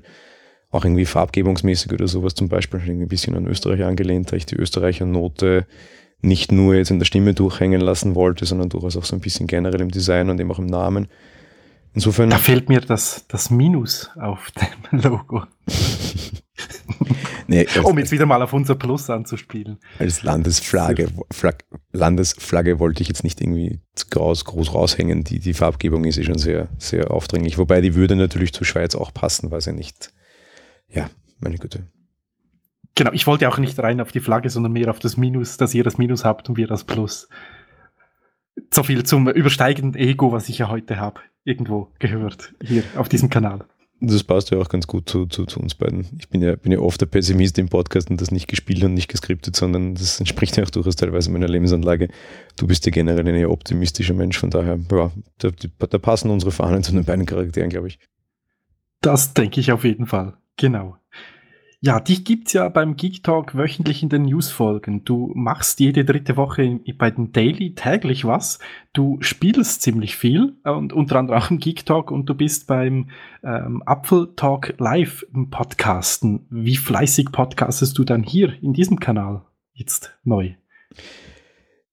Auch 0.70 0.86
irgendwie 0.86 1.04
farbgebungsmäßig 1.04 1.92
oder 1.92 2.08
sowas 2.08 2.34
zum 2.34 2.48
Beispiel, 2.48 2.80
ein 2.80 3.08
bisschen 3.08 3.36
an 3.36 3.46
Österreich 3.46 3.84
angelehnt, 3.84 4.32
da 4.32 4.36
ich 4.36 4.46
die 4.46 4.56
Österreicher 4.56 5.04
Note 5.04 5.66
nicht 6.20 6.52
nur 6.52 6.74
jetzt 6.74 6.90
in 6.90 6.98
der 6.98 7.06
Stimme 7.06 7.34
durchhängen 7.34 7.80
lassen 7.80 8.14
wollte, 8.14 8.46
sondern 8.46 8.68
durchaus 8.68 8.96
auch 8.96 9.04
so 9.04 9.14
ein 9.14 9.20
bisschen 9.20 9.46
generell 9.46 9.80
im 9.80 9.90
Design 9.90 10.30
und 10.30 10.40
eben 10.40 10.50
auch 10.50 10.58
im 10.58 10.66
Namen. 10.66 11.08
Insofern. 11.94 12.30
Da 12.30 12.38
fehlt 12.38 12.68
mir 12.68 12.80
das, 12.80 13.24
das 13.28 13.50
Minus 13.50 14.10
auf 14.16 14.50
dem 14.52 15.00
Logo. 15.02 15.44
nee, 17.46 17.66
um 17.82 17.98
jetzt 17.98 18.10
wieder 18.10 18.26
mal 18.26 18.42
auf 18.42 18.52
unser 18.52 18.74
Plus 18.74 19.08
anzuspielen. 19.10 19.78
Als 19.98 20.22
Landesflagge, 20.22 21.08
Flag, 21.30 21.58
Landesflagge 21.92 22.80
wollte 22.80 23.02
ich 23.02 23.08
jetzt 23.08 23.22
nicht 23.22 23.40
irgendwie 23.40 23.80
groß, 24.10 24.44
groß 24.44 24.74
raushängen. 24.74 25.22
Die, 25.22 25.38
die 25.38 25.54
Farbgebung 25.54 26.04
ist 26.04 26.18
eh 26.18 26.24
schon 26.24 26.38
sehr, 26.38 26.68
sehr 26.78 27.12
aufdringlich. 27.12 27.58
Wobei 27.58 27.80
die 27.80 27.94
würde 27.94 28.16
natürlich 28.16 28.52
zur 28.52 28.66
Schweiz 28.66 28.96
auch 28.96 29.14
passen, 29.14 29.50
weil 29.52 29.60
sie 29.60 29.72
nicht, 29.72 30.12
ja, 30.88 31.08
meine 31.38 31.58
Güte. 31.58 31.86
Genau, 32.96 33.10
ich 33.12 33.26
wollte 33.26 33.48
auch 33.48 33.58
nicht 33.58 33.78
rein 33.78 34.00
auf 34.00 34.12
die 34.12 34.20
Flagge, 34.20 34.50
sondern 34.50 34.72
mehr 34.72 34.90
auf 34.90 35.00
das 35.00 35.16
Minus, 35.16 35.56
dass 35.56 35.74
ihr 35.74 35.82
das 35.82 35.98
Minus 35.98 36.24
habt 36.24 36.48
und 36.48 36.56
wir 36.56 36.66
das 36.66 36.84
Plus. 36.84 37.28
So 38.72 38.84
viel 38.84 39.02
zum 39.02 39.28
übersteigenden 39.28 40.00
Ego, 40.00 40.30
was 40.30 40.48
ich 40.48 40.58
ja 40.58 40.68
heute 40.68 41.00
habe, 41.00 41.20
irgendwo 41.42 41.90
gehört, 41.98 42.54
hier 42.62 42.84
auf 42.96 43.08
diesem 43.08 43.30
Kanal. 43.30 43.64
Das 44.00 44.22
passt 44.22 44.50
ja 44.50 44.58
auch 44.58 44.68
ganz 44.68 44.86
gut 44.86 45.08
zu, 45.08 45.26
zu, 45.26 45.46
zu, 45.46 45.60
uns 45.60 45.74
beiden. 45.74 46.06
Ich 46.18 46.28
bin 46.28 46.42
ja, 46.42 46.56
bin 46.56 46.72
ja 46.72 46.78
oft 46.78 47.00
der 47.00 47.06
Pessimist 47.06 47.58
im 47.58 47.68
Podcast 47.68 48.10
und 48.10 48.20
das 48.20 48.30
nicht 48.30 48.48
gespielt 48.48 48.82
und 48.84 48.94
nicht 48.94 49.08
geskriptet, 49.08 49.56
sondern 49.56 49.94
das 49.94 50.20
entspricht 50.20 50.56
ja 50.56 50.64
auch 50.64 50.70
durchaus 50.70 50.96
teilweise 50.96 51.30
meiner 51.30 51.48
Lebensanlage. 51.48 52.08
Du 52.56 52.66
bist 52.66 52.84
ja 52.86 52.92
generell 52.92 53.26
ein 53.26 53.34
eher 53.34 53.50
optimistischer 53.50 54.14
Mensch, 54.14 54.38
von 54.38 54.50
daher, 54.50 54.78
ja, 54.90 55.10
da, 55.38 55.50
da 55.86 55.98
passen 55.98 56.30
unsere 56.30 56.52
Fahnen 56.52 56.82
zu 56.82 56.92
den 56.92 57.04
beiden 57.04 57.24
Charakteren, 57.24 57.70
glaube 57.70 57.88
ich. 57.88 57.98
Das 59.00 59.32
denke 59.32 59.60
ich 59.60 59.72
auf 59.72 59.84
jeden 59.84 60.06
Fall. 60.06 60.34
Genau. 60.56 60.96
Ja, 61.86 62.00
dich 62.00 62.24
gibt's 62.24 62.54
ja 62.54 62.66
beim 62.70 62.96
Geek 62.96 63.22
Talk 63.22 63.58
wöchentlich 63.58 64.02
in 64.02 64.08
den 64.08 64.22
Newsfolgen. 64.22 65.04
Du 65.04 65.32
machst 65.34 65.80
jede 65.80 66.06
dritte 66.06 66.38
Woche 66.38 66.80
bei 66.96 67.10
den 67.10 67.30
Daily 67.32 67.74
täglich 67.74 68.24
was. 68.24 68.58
Du 68.94 69.18
spielst 69.20 69.82
ziemlich 69.82 70.16
viel 70.16 70.54
und 70.64 70.94
unter 70.94 71.16
anderem 71.16 71.38
auch 71.38 71.50
im 71.50 71.58
Geek 71.58 71.84
Talk 71.84 72.10
und 72.10 72.24
du 72.24 72.34
bist 72.34 72.68
beim 72.68 73.10
ähm, 73.42 73.82
Apfel 73.84 74.32
Talk 74.34 74.72
Live 74.78 75.26
im 75.34 75.50
Podcasten. 75.50 76.46
Wie 76.48 76.76
fleißig 76.76 77.32
podcastest 77.32 77.98
du 77.98 78.04
dann 78.04 78.22
hier 78.22 78.54
in 78.62 78.72
diesem 78.72 78.98
Kanal 78.98 79.42
jetzt 79.74 80.16
neu? 80.24 80.54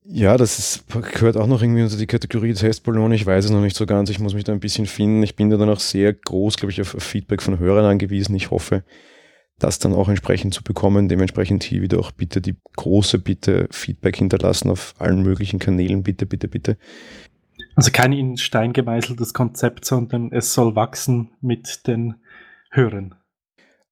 Ja, 0.06 0.38
das 0.38 0.58
ist, 0.58 0.86
gehört 1.16 1.36
auch 1.36 1.48
noch 1.48 1.62
irgendwie 1.62 1.84
unter 1.84 1.98
die 1.98 2.08
Kategorie 2.08 2.54
Testballon. 2.54 3.12
Ich 3.12 3.26
weiß 3.26 3.44
es 3.44 3.52
noch 3.52 3.60
nicht 3.60 3.76
so 3.76 3.86
ganz. 3.86 4.10
Ich 4.10 4.20
muss 4.20 4.36
mich 4.36 4.46
da 4.46 4.54
ein 4.54 4.62
bisschen 4.62 4.86
finden. 4.86 5.22
Ich 5.22 5.36
bin 5.36 5.50
da 5.50 5.58
dann 5.58 5.70
auch 5.70 5.82
sehr 5.82 6.14
groß, 6.14 6.56
glaube 6.56 6.72
ich, 6.72 6.80
auf 6.80 6.96
Feedback 6.98 7.42
von 7.42 7.60
Hörern 7.60 7.84
angewiesen. 7.84 8.36
Ich 8.36 8.52
hoffe, 8.52 8.86
das 9.64 9.80
dann 9.80 9.94
auch 9.94 10.10
entsprechend 10.10 10.54
zu 10.54 10.64
bekommen. 10.64 11.08
Dementsprechend 11.08 11.64
hier 11.64 11.82
wieder 11.82 12.00
auch 12.00 12.12
bitte 12.12 12.42
die 12.42 12.56
große 12.76 13.20
Bitte 13.20 13.68
Feedback 13.72 14.18
hinterlassen 14.18 14.70
auf 14.70 14.94
allen 15.00 15.22
möglichen 15.22 15.60
Kanälen. 15.60 16.04
Bitte, 16.04 16.26
bitte, 16.26 16.48
bitte. 16.48 16.78
Also 17.76 17.92
kein 17.92 18.14
in 18.14 18.38
Stein 18.38 18.74
gemeißeltes 18.74 19.34
Konzept, 19.34 19.86
sondern 19.86 20.32
es 20.32 20.54
soll 20.54 20.76
wachsen 20.76 21.32
mit 21.42 21.88
den 21.88 22.16
Hörern. 22.72 23.16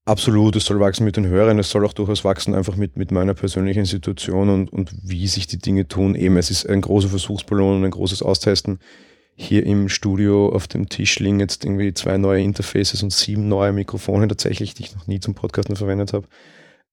Absolut, 0.06 0.56
es 0.56 0.66
soll 0.66 0.80
wachsen 0.80 1.06
mit 1.06 1.18
den 1.18 1.28
Hörern, 1.28 1.60
es 1.60 1.70
soll 1.70 1.86
auch 1.86 1.94
durchaus 1.94 2.26
wachsen 2.26 2.56
einfach 2.56 2.76
mit, 2.76 2.98
mit 2.98 3.12
meiner 3.12 3.36
persönlichen 3.36 3.86
Situation 3.86 4.50
und, 4.50 4.74
und 4.74 4.92
wie 5.04 5.28
sich 5.28 5.46
die 5.46 5.60
Dinge 5.60 5.88
tun. 5.88 6.16
Eben, 6.16 6.38
es 6.38 6.50
ist 6.50 6.68
ein 6.68 6.82
großer 6.82 7.10
Versuchsballon 7.10 7.78
und 7.78 7.86
ein 7.86 7.92
großes 7.92 8.24
Austesten. 8.24 8.80
Hier 9.42 9.66
im 9.66 9.88
Studio 9.88 10.50
auf 10.50 10.68
dem 10.68 10.90
Tisch 10.90 11.18
liegen 11.20 11.40
jetzt 11.40 11.64
irgendwie 11.64 11.94
zwei 11.94 12.18
neue 12.18 12.44
Interfaces 12.44 13.02
und 13.04 13.14
sieben 13.14 13.48
neue 13.48 13.72
Mikrofone 13.72 14.28
tatsächlich, 14.28 14.74
die 14.74 14.84
ich 14.84 14.94
noch 14.94 15.08
nie 15.08 15.22
zum 15.22 15.34
Podcasten 15.34 15.78
verwendet 15.78 16.12
habe. 16.12 16.28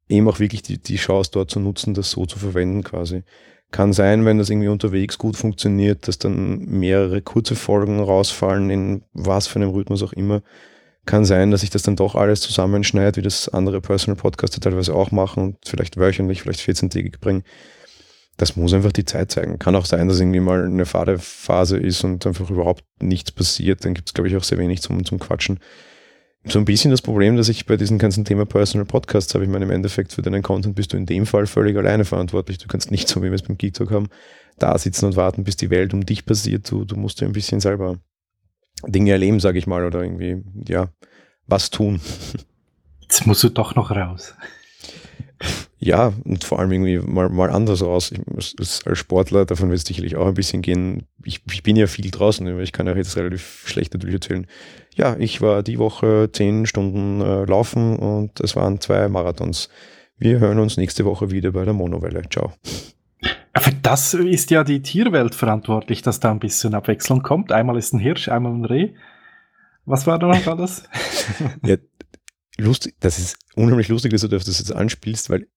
Eben 0.08 0.28
auch 0.28 0.38
wirklich 0.38 0.62
die, 0.62 0.78
die 0.78 0.94
Chance 0.94 1.32
dort 1.32 1.50
zu 1.50 1.58
nutzen, 1.58 1.92
das 1.92 2.12
so 2.12 2.24
zu 2.24 2.38
verwenden 2.38 2.84
quasi. 2.84 3.24
Kann 3.72 3.92
sein, 3.92 4.24
wenn 4.24 4.38
das 4.38 4.48
irgendwie 4.48 4.68
unterwegs 4.68 5.18
gut 5.18 5.36
funktioniert, 5.36 6.06
dass 6.06 6.20
dann 6.20 6.58
mehrere 6.66 7.20
kurze 7.20 7.56
Folgen 7.56 7.98
rausfallen, 7.98 8.70
in 8.70 9.02
was 9.12 9.48
für 9.48 9.56
einem 9.56 9.70
Rhythmus 9.70 10.04
auch 10.04 10.12
immer 10.12 10.42
kann 11.04 11.24
sein, 11.24 11.50
dass 11.50 11.64
ich 11.64 11.70
das 11.70 11.82
dann 11.82 11.96
doch 11.96 12.14
alles 12.14 12.42
zusammenschneide, 12.42 13.16
wie 13.16 13.22
das 13.22 13.48
andere 13.48 13.80
Personal 13.80 14.16
Podcaster 14.16 14.60
teilweise 14.60 14.94
auch 14.94 15.10
machen 15.10 15.42
und 15.42 15.56
vielleicht 15.64 15.96
wöchentlich, 15.96 16.42
vielleicht 16.42 16.60
14-tägig 16.60 17.18
bringen. 17.20 17.42
Das 18.36 18.56
muss 18.56 18.74
einfach 18.74 18.92
die 18.92 19.04
Zeit 19.04 19.30
zeigen. 19.30 19.58
Kann 19.58 19.76
auch 19.76 19.86
sein, 19.86 20.08
dass 20.08 20.20
irgendwie 20.20 20.40
mal 20.40 20.64
eine 20.64 20.84
fade 20.84 21.18
Phase 21.18 21.78
ist 21.78 22.04
und 22.04 22.26
einfach 22.26 22.50
überhaupt 22.50 22.84
nichts 23.00 23.32
passiert. 23.32 23.84
Dann 23.84 23.94
gibt 23.94 24.08
es, 24.08 24.14
glaube 24.14 24.28
ich, 24.28 24.36
auch 24.36 24.44
sehr 24.44 24.58
wenig 24.58 24.82
zum, 24.82 25.04
zum 25.04 25.18
Quatschen. 25.18 25.58
So 26.44 26.58
ein 26.58 26.64
bisschen 26.64 26.92
das 26.92 27.02
Problem, 27.02 27.36
dass 27.36 27.48
ich 27.48 27.66
bei 27.66 27.76
diesem 27.76 27.98
ganzen 27.98 28.24
Thema 28.24 28.46
Personal 28.46 28.84
Podcasts 28.84 29.34
habe. 29.34 29.44
Ich 29.44 29.50
meine, 29.50 29.64
im 29.64 29.70
Endeffekt 29.70 30.12
für 30.12 30.22
deinen 30.22 30.42
Content 30.42 30.76
bist 30.76 30.92
du 30.92 30.96
in 30.96 31.06
dem 31.06 31.26
Fall 31.26 31.46
völlig 31.46 31.76
alleine 31.76 32.04
verantwortlich. 32.04 32.58
Du 32.58 32.68
kannst 32.68 32.90
nicht 32.90 33.08
so, 33.08 33.20
wie 33.22 33.26
wir 33.26 33.34
es 33.34 33.42
beim 33.42 33.58
Geek 33.58 33.74
Talk 33.74 33.90
haben, 33.90 34.08
da 34.58 34.78
sitzen 34.78 35.06
und 35.06 35.16
warten, 35.16 35.42
bis 35.42 35.56
die 35.56 35.70
Welt 35.70 35.92
um 35.92 36.06
dich 36.06 36.24
passiert. 36.24 36.70
Du, 36.70 36.84
du 36.84 36.96
musst 36.96 37.20
ja 37.20 37.26
ein 37.26 37.32
bisschen 37.32 37.58
selber 37.58 37.98
Dinge 38.86 39.10
erleben, 39.10 39.40
sage 39.40 39.58
ich 39.58 39.66
mal, 39.66 39.84
oder 39.84 40.02
irgendwie, 40.02 40.44
ja, 40.68 40.88
was 41.46 41.70
tun. 41.70 42.00
Jetzt 43.00 43.26
musst 43.26 43.42
du 43.42 43.48
doch 43.48 43.74
noch 43.74 43.90
raus. 43.90 44.34
Ja, 45.78 46.14
und 46.24 46.42
vor 46.42 46.58
allem 46.58 46.72
irgendwie 46.72 46.98
mal, 46.98 47.28
mal 47.28 47.50
anders 47.50 47.82
raus. 47.82 48.10
Ich, 48.10 48.54
als, 48.58 48.82
Sportler, 48.94 49.44
davon 49.44 49.68
wird 49.68 49.78
es 49.78 49.86
sicherlich 49.86 50.16
auch 50.16 50.26
ein 50.26 50.34
bisschen 50.34 50.62
gehen. 50.62 51.06
Ich, 51.22 51.42
ich 51.52 51.62
bin 51.62 51.76
ja 51.76 51.86
viel 51.86 52.10
draußen, 52.10 52.48
aber 52.48 52.60
ich 52.60 52.72
kann 52.72 52.88
euch 52.88 52.96
jetzt 52.96 53.16
relativ 53.16 53.64
schlecht 53.66 53.92
natürlich 53.92 54.14
erzählen. 54.14 54.46
Ja, 54.94 55.16
ich 55.18 55.42
war 55.42 55.62
die 55.62 55.78
Woche 55.78 56.30
zehn 56.32 56.64
Stunden 56.64 57.20
äh, 57.20 57.44
laufen 57.44 57.96
und 57.96 58.40
es 58.40 58.56
waren 58.56 58.80
zwei 58.80 59.06
Marathons. 59.08 59.68
Wir 60.16 60.38
hören 60.38 60.58
uns 60.58 60.78
nächste 60.78 61.04
Woche 61.04 61.30
wieder 61.30 61.52
bei 61.52 61.66
der 61.66 61.74
Monowelle. 61.74 62.22
Ciao. 62.30 62.54
Für 63.58 63.72
das 63.82 64.14
ist 64.14 64.50
ja 64.50 64.64
die 64.64 64.80
Tierwelt 64.80 65.34
verantwortlich, 65.34 66.00
dass 66.00 66.20
da 66.20 66.30
ein 66.30 66.38
bisschen 66.38 66.74
Abwechslung 66.74 67.22
kommt. 67.22 67.52
Einmal 67.52 67.76
ist 67.76 67.92
ein 67.92 67.98
Hirsch, 67.98 68.28
einmal 68.28 68.52
ein 68.52 68.64
Reh. 68.64 68.94
Was 69.84 70.06
war 70.06 70.18
da 70.18 70.28
noch 70.28 70.46
alles? 70.46 70.84
ja, 71.62 71.76
lustig, 72.56 72.96
das 73.00 73.18
ist 73.18 73.36
unheimlich 73.54 73.88
lustig, 73.88 74.12
dass 74.12 74.22
du 74.22 74.28
das 74.28 74.46
jetzt 74.46 74.72
anspielst, 74.72 75.28
weil 75.28 75.48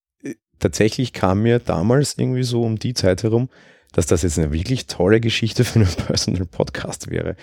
tatsächlich 0.60 1.14
kam 1.14 1.42
mir 1.42 1.60
damals 1.60 2.18
irgendwie 2.18 2.44
so 2.44 2.64
um 2.64 2.78
die 2.78 2.94
Zeit 2.94 3.24
herum, 3.24 3.50
dass 3.92 4.06
das 4.06 4.22
jetzt 4.22 4.38
eine 4.38 4.54
wirklich 4.54 4.88
tolle 4.88 5.20
Geschichte 5.20 5.64
für 5.66 5.80
einen 5.80 5.88
Personal 5.88 6.46
Podcast 6.46 7.10
wäre. 7.10 7.36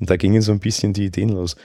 Und 0.00 0.10
da 0.10 0.16
gingen 0.16 0.42
so 0.42 0.52
ein 0.52 0.60
bisschen 0.60 0.92
die 0.92 1.06
Ideen 1.06 1.30
los. 1.30 1.56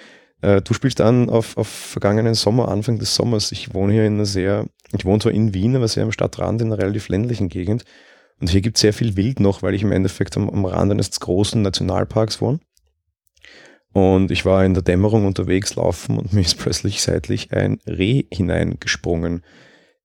Äh, 0.41 0.61
du 0.61 0.73
spielst 0.73 1.01
an 1.01 1.29
auf, 1.29 1.57
auf 1.57 1.67
vergangenen 1.67 2.35
Sommer, 2.35 2.67
Anfang 2.67 2.99
des 2.99 3.15
Sommers. 3.15 3.51
Ich 3.51 3.73
wohne 3.73 3.93
hier 3.93 4.05
in 4.05 4.15
einer 4.15 4.25
sehr, 4.25 4.67
ich 4.95 5.05
wohne 5.05 5.19
zwar 5.19 5.31
in 5.31 5.53
Wien, 5.53 5.75
aber 5.75 5.87
sehr 5.87 6.03
am 6.03 6.11
Stadtrand 6.11 6.61
in 6.61 6.67
einer 6.67 6.81
relativ 6.81 7.09
ländlichen 7.09 7.49
Gegend. 7.49 7.83
Und 8.39 8.49
hier 8.49 8.61
gibt 8.61 8.77
es 8.77 8.81
sehr 8.81 8.93
viel 8.93 9.15
Wild 9.15 9.39
noch, 9.39 9.63
weil 9.63 9.73
ich 9.73 9.81
im 9.81 9.91
Endeffekt 9.91 10.37
am, 10.37 10.49
am 10.49 10.65
Rand 10.65 10.91
eines 10.91 11.19
großen 11.19 11.61
Nationalparks 11.61 12.39
wohne. 12.39 12.59
Und 13.93 14.29
ich 14.29 14.45
war 14.45 14.63
in 14.63 14.75
der 14.75 14.83
Dämmerung 14.83 15.25
unterwegs 15.25 15.73
laufen 15.75 16.19
und 16.19 16.33
mir 16.33 16.41
ist 16.41 16.59
plötzlich 16.59 17.01
seitlich 17.01 17.51
ein 17.51 17.79
Reh 17.87 18.25
hineingesprungen 18.31 19.41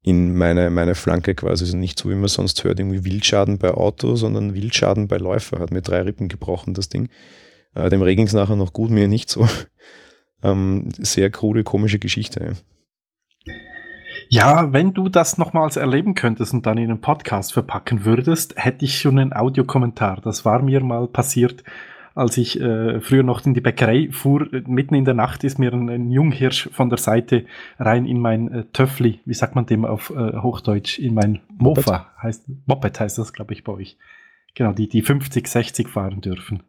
in 0.02 0.37
meine, 0.37 0.71
meine 0.71 0.94
Flanke 0.94 1.35
quasi. 1.35 1.64
Also 1.64 1.76
nicht 1.76 1.99
so, 1.99 2.11
wie 2.11 2.14
man 2.14 2.28
sonst 2.28 2.64
hört, 2.64 2.80
irgendwie 2.80 3.04
Wildschaden 3.04 3.59
bei 3.59 3.73
Auto, 3.73 4.16
sondern 4.16 4.54
Wildschaden 4.54 5.09
bei 5.09 5.16
Läufer. 5.16 5.61
Hat 5.61 5.71
mir 5.71 5.82
drei 5.82 6.02
Rippen 6.02 6.28
gebrochen, 6.28 6.75
das 6.75 6.88
Ding. 6.88 7.09
Äh, 7.75 7.88
dem 7.88 8.02
Reh 8.02 8.16
ging 8.16 8.26
es 8.26 8.32
nachher 8.32 8.56
noch 8.56 8.73
gut, 8.73 8.90
mir 8.90 9.09
nicht 9.09 9.30
so. 9.30 9.49
Ähm, 10.44 10.88
sehr 10.99 11.30
krude, 11.30 11.62
komische 11.62 12.00
Geschichte. 12.00 12.56
Ja, 14.28 14.73
wenn 14.73 14.92
du 14.92 15.09
das 15.09 15.38
nochmals 15.38 15.76
erleben 15.76 16.14
könntest 16.14 16.52
und 16.52 16.66
dann 16.66 16.78
in 16.78 16.90
einen 16.90 17.00
Podcast 17.00 17.52
verpacken 17.52 18.04
würdest, 18.04 18.54
hätte 18.56 18.85
ich 18.85 18.99
schon 18.99 19.21
einen 19.21 19.32
Audiokommentar. 19.32 20.21
Das 20.21 20.44
war 20.44 20.61
mir 20.61 20.82
mal 20.82 21.06
passiert, 21.06 21.62
als 22.14 22.37
ich 22.37 22.61
äh, 22.61 23.00
früher 23.00 23.23
noch 23.23 23.45
in 23.47 23.54
die 23.54 23.61
Bäckerei 23.61 24.09
fuhr. 24.11 24.49
Mitten 24.66 24.95
in 24.95 25.04
der 25.04 25.14
Nacht 25.14 25.45
ist 25.45 25.59
mir 25.59 25.73
ein, 25.73 25.88
ein 25.88 26.11
Junghirsch 26.11 26.69
von 26.73 26.88
der 26.88 26.99
Seite 26.99 27.47
rein 27.78 28.07
in 28.07 28.21
mein 28.21 28.52
äh, 28.52 28.64
Töffli, 28.73 29.21
wie 29.25 29.35
sagt 29.35 29.54
man 29.54 29.66
dem 29.66 29.85
auf 29.85 30.11
äh, 30.11 30.38
Hochdeutsch, 30.38 30.99
in 30.99 31.14
mein 31.14 31.40
Mofa, 31.57 32.12
heißt, 32.23 32.45
Moped 32.66 33.00
heißt 33.00 33.19
das, 33.19 33.33
glaube 33.33 33.54
ich, 33.54 33.64
bei 33.64 33.73
euch. 33.73 33.97
Genau, 34.54 34.73
die, 34.73 34.88
die 34.88 35.02
50, 35.02 35.47
60 35.47 35.88
fahren 35.88 36.21
dürfen. 36.21 36.62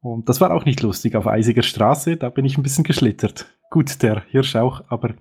Und 0.00 0.28
das 0.28 0.40
war 0.40 0.52
auch 0.52 0.64
nicht 0.64 0.82
lustig 0.82 1.16
auf 1.16 1.26
eisiger 1.26 1.62
Straße, 1.62 2.16
da 2.16 2.28
bin 2.28 2.44
ich 2.44 2.56
ein 2.56 2.62
bisschen 2.62 2.84
geschlittert. 2.84 3.46
Gut, 3.70 4.02
der 4.02 4.22
Hirsch 4.28 4.56
auch, 4.56 4.84
aber 4.88 5.14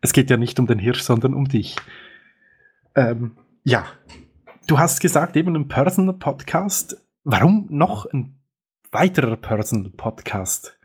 es 0.00 0.12
geht 0.12 0.30
ja 0.30 0.36
nicht 0.36 0.58
um 0.58 0.66
den 0.66 0.78
Hirsch, 0.78 1.00
sondern 1.00 1.34
um 1.34 1.48
dich. 1.48 1.76
Ähm, 2.94 3.32
ja, 3.64 3.86
du 4.66 4.78
hast 4.78 5.00
gesagt, 5.00 5.36
eben 5.36 5.54
ein 5.56 5.68
Personal 5.68 6.14
Podcast. 6.14 6.96
Warum 7.24 7.66
noch 7.70 8.06
ein 8.06 8.39
weiterer 8.92 9.36
Personal 9.36 9.90
Podcast? 9.90 10.76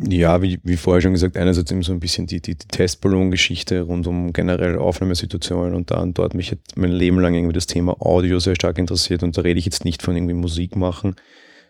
Ja, 0.00 0.42
wie, 0.42 0.60
wie 0.62 0.76
vorher 0.76 1.02
schon 1.02 1.12
gesagt, 1.12 1.36
einerseits 1.36 1.72
eben 1.72 1.82
so 1.82 1.92
ein 1.92 1.98
bisschen 1.98 2.26
die, 2.26 2.40
die, 2.40 2.54
die 2.54 2.68
Testballon-Geschichte 2.68 3.82
rund 3.82 4.06
um 4.06 4.32
generell 4.32 4.78
Aufnahmesituationen 4.78 5.74
und 5.74 5.90
da 5.90 6.00
und 6.00 6.16
dort 6.16 6.34
mich 6.34 6.52
hat 6.52 6.60
mein 6.76 6.92
Leben 6.92 7.18
lang 7.18 7.34
irgendwie 7.34 7.52
das 7.52 7.66
Thema 7.66 8.00
Audio 8.00 8.38
sehr 8.38 8.54
stark 8.54 8.78
interessiert 8.78 9.24
und 9.24 9.36
da 9.36 9.42
rede 9.42 9.58
ich 9.58 9.64
jetzt 9.64 9.84
nicht 9.84 10.02
von 10.02 10.14
irgendwie 10.14 10.34
Musik 10.34 10.76
machen, 10.76 11.16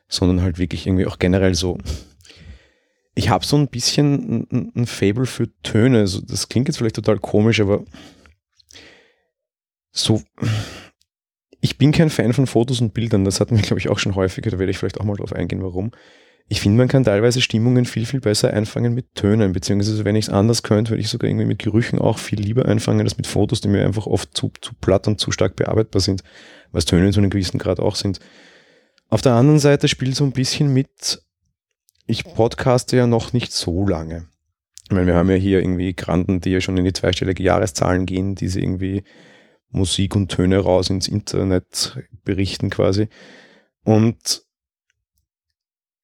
sondern 0.08 0.42
halt 0.42 0.58
wirklich 0.58 0.86
irgendwie 0.86 1.06
auch 1.06 1.18
generell 1.18 1.54
so 1.54 1.78
ich 3.18 3.30
habe 3.30 3.44
so 3.44 3.56
ein 3.56 3.66
bisschen 3.66 4.46
ein, 4.52 4.72
ein 4.76 4.86
Fable 4.86 5.26
für 5.26 5.48
Töne. 5.64 5.98
Also 5.98 6.20
das 6.20 6.48
klingt 6.48 6.68
jetzt 6.68 6.76
vielleicht 6.78 6.94
total 6.94 7.18
komisch, 7.18 7.60
aber 7.60 7.84
so. 9.90 10.22
Ich 11.60 11.78
bin 11.78 11.92
kein 11.92 12.10
Fan 12.10 12.32
von 12.32 12.46
Fotos 12.46 12.80
und 12.80 12.94
Bildern. 12.94 13.24
Das 13.24 13.40
hatten 13.40 13.56
wir, 13.56 13.62
glaube 13.62 13.80
ich, 13.80 13.88
auch 13.88 13.98
schon 13.98 14.14
häufiger. 14.14 14.50
Da 14.50 14.58
werde 14.58 14.70
ich 14.70 14.78
vielleicht 14.78 15.00
auch 15.00 15.04
mal 15.04 15.16
drauf 15.16 15.32
eingehen, 15.32 15.62
warum. 15.62 15.90
Ich 16.50 16.62
finde, 16.62 16.78
man 16.78 16.88
kann 16.88 17.04
teilweise 17.04 17.42
Stimmungen 17.42 17.84
viel, 17.84 18.06
viel 18.06 18.20
besser 18.20 18.54
einfangen 18.54 18.94
mit 18.94 19.14
Tönen. 19.14 19.52
Beziehungsweise, 19.52 20.04
wenn 20.04 20.16
ich 20.16 20.26
es 20.26 20.30
anders 20.30 20.62
könnte, 20.62 20.92
würde 20.92 21.02
ich 21.02 21.08
sogar 21.08 21.28
irgendwie 21.28 21.44
mit 21.44 21.58
Gerüchen 21.58 21.98
auch 21.98 22.18
viel 22.18 22.40
lieber 22.40 22.64
einfangen 22.64 23.02
als 23.02 23.18
mit 23.18 23.26
Fotos, 23.26 23.60
die 23.60 23.68
mir 23.68 23.84
einfach 23.84 24.06
oft 24.06 24.34
zu, 24.36 24.50
zu 24.60 24.72
platt 24.80 25.06
und 25.08 25.20
zu 25.20 25.30
stark 25.30 25.56
bearbeitbar 25.56 26.00
sind. 26.00 26.22
Was 26.72 26.86
Töne 26.86 27.10
zu 27.12 27.20
einem 27.20 27.30
gewissen 27.30 27.58
Grad 27.58 27.80
auch 27.80 27.96
sind. 27.96 28.20
Auf 29.10 29.20
der 29.20 29.32
anderen 29.34 29.58
Seite 29.58 29.88
spielt 29.88 30.16
so 30.16 30.24
ein 30.24 30.32
bisschen 30.32 30.72
mit, 30.72 31.22
ich 32.06 32.24
podcaste 32.24 32.96
ja 32.96 33.06
noch 33.06 33.32
nicht 33.32 33.52
so 33.52 33.86
lange. 33.86 34.28
Ich 34.84 34.90
meine, 34.90 35.06
wir 35.06 35.14
haben 35.14 35.30
ja 35.30 35.36
hier 35.36 35.60
irgendwie 35.60 35.92
Granden, 35.92 36.40
die 36.40 36.50
ja 36.50 36.62
schon 36.62 36.78
in 36.78 36.84
die 36.84 36.94
zweistellige 36.94 37.42
Jahreszahlen 37.42 38.06
gehen, 38.06 38.34
die 38.34 38.48
sie 38.48 38.62
irgendwie 38.62 39.02
Musik 39.70 40.16
und 40.16 40.28
Töne 40.28 40.58
raus 40.58 40.90
ins 40.90 41.08
Internet 41.08 41.98
berichten 42.24 42.70
quasi. 42.70 43.08
Und 43.84 44.42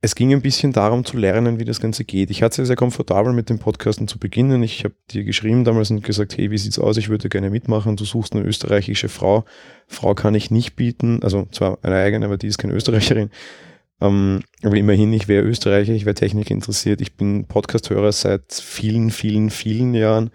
es 0.04 0.14
ging 0.14 0.34
ein 0.34 0.42
bisschen 0.42 0.72
darum 0.72 1.06
zu 1.06 1.16
lernen, 1.16 1.58
wie 1.58 1.64
das 1.64 1.80
Ganze 1.80 2.04
geht. 2.04 2.30
Ich 2.30 2.42
hatte 2.42 2.56
sehr, 2.56 2.66
sehr 2.66 2.76
komfortabel 2.76 3.32
mit 3.32 3.48
dem 3.48 3.58
Podcasten 3.58 4.06
zu 4.06 4.18
beginnen. 4.18 4.62
Ich 4.62 4.84
habe 4.84 4.94
dir 5.10 5.24
geschrieben 5.24 5.64
damals 5.64 5.90
und 5.90 6.04
gesagt, 6.04 6.36
hey, 6.36 6.50
wie 6.50 6.58
sieht's 6.58 6.78
aus? 6.78 6.98
Ich 6.98 7.08
würde 7.08 7.30
gerne 7.30 7.48
mitmachen. 7.48 7.96
Du 7.96 8.04
suchst 8.04 8.34
eine 8.34 8.44
österreichische 8.44 9.08
Frau. 9.08 9.46
Frau 9.86 10.14
kann 10.14 10.34
ich 10.34 10.50
nicht 10.50 10.76
bieten. 10.76 11.22
Also 11.22 11.46
zwar 11.52 11.78
eine 11.80 11.96
eigene, 11.96 12.26
aber 12.26 12.36
die 12.36 12.48
ist 12.48 12.58
keine 12.58 12.74
Österreicherin. 12.74 13.30
Ähm, 14.02 14.42
aber 14.62 14.76
immerhin, 14.76 15.10
ich 15.14 15.26
wäre 15.26 15.46
Österreicher, 15.46 15.94
ich 15.94 16.04
wäre 16.04 16.14
Technik 16.14 16.50
interessiert. 16.50 17.00
Ich 17.00 17.16
bin 17.16 17.46
Podcast-Hörer 17.46 18.12
seit 18.12 18.52
vielen, 18.52 19.10
vielen, 19.10 19.48
vielen 19.48 19.94
Jahren. 19.94 20.30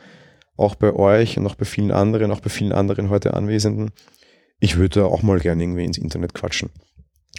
Auch 0.60 0.75
bei 0.75 0.94
euch 0.94 1.38
und 1.38 1.48
auch 1.48 1.56
bei 1.56 1.66
vielen 1.66 1.92
anderen, 1.92 2.32
auch 2.32 2.42
bei 2.42 2.50
vielen 2.50 2.74
anderen 2.74 3.10
heute 3.10 3.34
Anwesenden. 3.34 3.92
Ich 4.60 4.78
würde 4.78 5.06
auch 5.06 5.24
mal 5.24 5.39
gerne 5.39 5.63
irgendwie 5.63 5.86
ins 5.86 5.98
Internet 5.98 6.34
quatschen. 6.34 6.70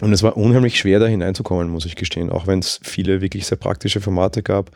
Und 0.01 0.11
es 0.11 0.23
war 0.23 0.37
unheimlich 0.37 0.79
schwer, 0.79 0.99
da 0.99 1.05
hineinzukommen, 1.05 1.69
muss 1.69 1.85
ich 1.85 1.95
gestehen. 1.95 2.31
Auch 2.31 2.47
wenn 2.47 2.59
es 2.59 2.79
viele 2.81 3.21
wirklich 3.21 3.45
sehr 3.45 3.57
praktische 3.57 4.01
Formate 4.01 4.41
gab, 4.41 4.71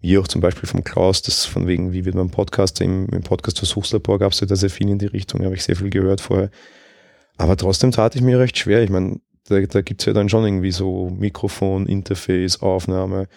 wie 0.00 0.16
auch 0.16 0.26
zum 0.26 0.40
Beispiel 0.40 0.66
vom 0.66 0.82
Klaus, 0.82 1.20
das 1.20 1.44
von 1.44 1.66
wegen, 1.66 1.92
wie 1.92 2.06
wird 2.06 2.14
man 2.14 2.30
Podcast, 2.30 2.80
im, 2.80 3.06
im 3.10 3.22
Podcast 3.22 3.58
Versuchslabor 3.58 4.18
gab 4.18 4.32
es 4.32 4.40
ja 4.40 4.46
da 4.46 4.56
sehr 4.56 4.70
viel 4.70 4.88
in 4.88 4.98
die 4.98 5.06
Richtung, 5.06 5.44
habe 5.44 5.54
ich 5.54 5.62
sehr 5.62 5.76
viel 5.76 5.90
gehört 5.90 6.22
vorher. 6.22 6.50
Aber 7.36 7.56
trotzdem 7.56 7.90
tat 7.90 8.16
ich 8.16 8.22
mir 8.22 8.38
recht 8.38 8.56
schwer. 8.56 8.82
Ich 8.82 8.88
meine, 8.88 9.20
da, 9.48 9.60
da 9.60 9.82
gibt 9.82 10.00
es 10.00 10.06
ja 10.06 10.14
dann 10.14 10.30
schon 10.30 10.44
irgendwie 10.44 10.70
so 10.70 11.10
Mikrofon, 11.10 11.86
Interface, 11.86 12.62
Aufnahme. 12.62 13.28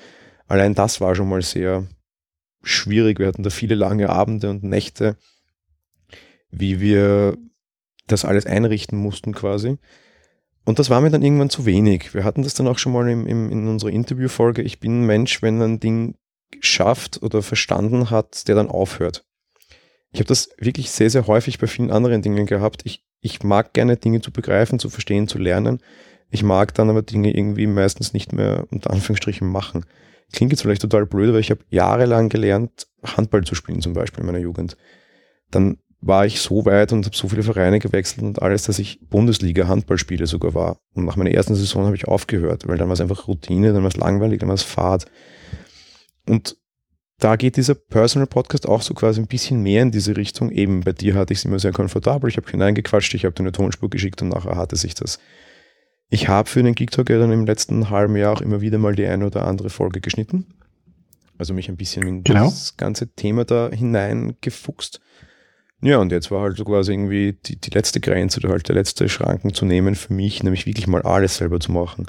Allein 0.48 0.74
das 0.74 1.02
war 1.02 1.16
schon 1.16 1.28
mal 1.28 1.42
sehr 1.42 1.86
schwierig. 2.64 3.20
Wir 3.20 3.28
hatten 3.28 3.44
da 3.44 3.50
viele 3.50 3.76
lange 3.76 4.10
Abende 4.10 4.50
und 4.50 4.64
Nächte, 4.64 5.18
wie 6.50 6.80
wir 6.80 7.38
das 8.08 8.26
alles 8.26 8.46
einrichten 8.46 8.98
mussten 8.98 9.34
quasi. 9.34 9.78
Und 10.66 10.80
das 10.80 10.90
war 10.90 11.02
mir 11.02 11.10
dann 11.10 11.24
irgendwann 11.24 11.50
zu 11.50 11.66
wenig. 11.66 12.14
Wir 12.14 12.24
hatten 12.24 12.44
das 12.44 12.54
dann 12.54 12.68
auch 12.68 12.78
schon 12.78 12.94
mal 12.94 13.08
im, 13.10 13.28
im, 13.28 13.52
in 13.52 13.68
unserer 13.68 13.92
Interviewfolge. 13.92 14.62
Ich 14.62 14.80
bin 14.80 15.02
ein 15.02 15.06
Mensch, 15.06 15.42
wenn 15.42 15.62
ein 15.62 15.80
Ding 15.80 16.16
schafft 16.62 17.22
oder 17.22 17.42
verstanden 17.42 18.10
hat, 18.10 18.48
der 18.48 18.56
dann 18.56 18.70
aufhört. 18.70 19.26
Ich 20.12 20.20
habe 20.20 20.28
das 20.28 20.50
wirklich 20.58 20.92
sehr, 20.92 21.10
sehr 21.10 21.28
häufig 21.28 21.58
bei 21.58 21.68
vielen 21.68 21.92
anderen 21.92 22.22
Dingen 22.22 22.46
gehabt. 22.46 22.82
Ich, 22.86 23.04
ich 23.20 23.44
mag 23.44 23.74
gerne 23.74 23.98
Dinge 23.98 24.22
zu 24.22 24.32
begreifen, 24.32 24.80
zu 24.80 24.90
verstehen, 24.90 25.28
zu 25.28 25.38
lernen. 25.38 25.82
Ich 26.30 26.44
mag 26.44 26.74
dann 26.76 26.90
aber 26.90 27.02
Dinge 27.02 27.36
irgendwie 27.36 27.68
meistens 27.68 28.14
nicht 28.14 28.32
mehr 28.32 28.66
unter 28.70 28.92
Anführungsstrichen 28.92 29.48
machen. 29.48 29.86
Klingt 30.34 30.52
jetzt 30.52 30.62
vielleicht 30.62 30.82
total 30.82 31.06
blöd, 31.06 31.30
aber 31.30 31.40
ich 31.40 31.52
habe 31.52 31.62
jahrelang 31.70 32.28
gelernt, 32.28 32.88
Handball 33.04 33.44
zu 33.44 33.56
spielen, 33.56 33.82
zum 33.82 33.94
Beispiel 33.94 34.22
in 34.22 34.26
meiner 34.26 34.40
Jugend. 34.40 34.76
Dann 35.52 35.78
war 36.02 36.26
ich 36.26 36.42
so 36.42 36.66
weit 36.66 36.92
und 36.92 37.06
habe 37.06 37.16
so 37.16 37.30
viele 37.30 37.44
Vereine 37.44 37.80
gewechselt 37.80 38.24
und 38.24 38.42
alles, 38.42 38.64
dass 38.64 38.80
ich 38.80 39.00
Bundesliga-Handballspiele 39.10 40.28
sogar 40.28 40.54
war. 40.54 40.78
Und 40.94 41.06
nach 41.06 41.16
meiner 41.16 41.32
ersten 41.32 41.56
Saison 41.56 41.86
habe 41.86 41.96
ich 41.96 42.08
aufgehört, 42.08 42.68
weil 42.68 42.78
dann 42.78 42.90
war 42.90 42.94
es 42.94 43.02
einfach 43.02 43.28
Routine, 43.28 43.72
dann 43.72 43.84
war 43.84 43.90
es 43.90 43.98
langweilig, 43.98 44.40
dann 44.40 44.50
war 44.50 44.56
es 44.56 44.64
Fahrt. 44.64 45.06
Und 46.28 46.58
da 47.20 47.36
geht 47.36 47.56
dieser 47.56 47.76
Personal 47.76 48.28
Podcast 48.28 48.68
auch 48.68 48.82
so 48.82 48.94
quasi 48.94 49.22
ein 49.22 49.28
bisschen 49.28 49.62
mehr 49.62 49.82
in 49.84 49.92
diese 49.92 50.18
Richtung. 50.18 50.52
Eben 50.52 50.82
bei 50.82 50.92
dir 50.92 51.14
hatte 51.16 51.32
ich 51.32 51.40
es 51.40 51.46
immer 51.46 51.60
sehr 51.60 51.72
komfortabel. 51.72 52.30
Ich 52.30 52.38
habe 52.38 52.50
hineingequatscht, 52.50 53.14
ich 53.14 53.24
habe 53.24 53.34
dir 53.34 53.44
eine 53.44 53.52
Tonspur 53.52 53.90
geschickt 53.90 54.22
und 54.22 54.30
nachher 54.30 54.58
hatte 54.58 54.76
sich 54.76 54.96
das. 54.96 55.20
Ich 56.14 56.28
habe 56.28 56.48
für 56.48 56.62
den 56.62 56.76
Geek 56.76 56.92
Talk 56.92 57.10
ja 57.10 57.18
dann 57.18 57.32
im 57.32 57.48
letzten 57.48 57.90
halben 57.90 58.16
Jahr 58.16 58.34
auch 58.34 58.42
immer 58.42 58.62
wieder 58.62 58.78
mal 58.78 58.94
die 58.94 59.08
eine 59.08 59.26
oder 59.26 59.48
andere 59.48 59.72
Folge 59.72 60.00
geschnitten. 60.00 60.46
Also 61.40 61.56
mich 61.56 61.70
ein 61.70 61.76
bisschen 61.76 62.06
in 62.06 62.24
genau. 62.24 62.44
das 62.46 62.78
ganze 62.78 63.08
Thema 63.08 63.46
da 63.46 63.72
hineingefuchst. 63.72 65.02
Ja, 65.82 65.98
und 65.98 66.12
jetzt 66.12 66.30
war 66.30 66.42
halt 66.42 66.56
so 66.56 66.66
quasi 66.66 66.92
irgendwie 66.92 67.34
die, 67.44 67.60
die 67.60 67.72
letzte 67.72 68.00
Grenze 68.00 68.40
oder 68.42 68.50
halt 68.50 68.68
der 68.68 68.76
letzte 68.76 69.10
Schranken 69.10 69.56
zu 69.56 69.66
nehmen 69.66 69.96
für 69.96 70.14
mich, 70.14 70.44
nämlich 70.44 70.68
wirklich 70.68 70.86
mal 70.86 71.02
alles 71.02 71.38
selber 71.38 71.60
zu 71.60 71.72
machen. 71.72 72.06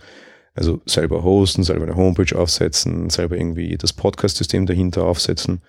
Also 0.54 0.82
selber 0.84 1.24
hosten, 1.24 1.64
selber 1.64 1.84
eine 1.84 1.96
Homepage 1.96 2.38
aufsetzen, 2.38 3.08
selber 3.08 3.38
irgendwie 3.38 3.78
das 3.78 3.94
Podcast-System 3.94 4.66
dahinter 4.66 5.04
aufsetzen. 5.04 5.62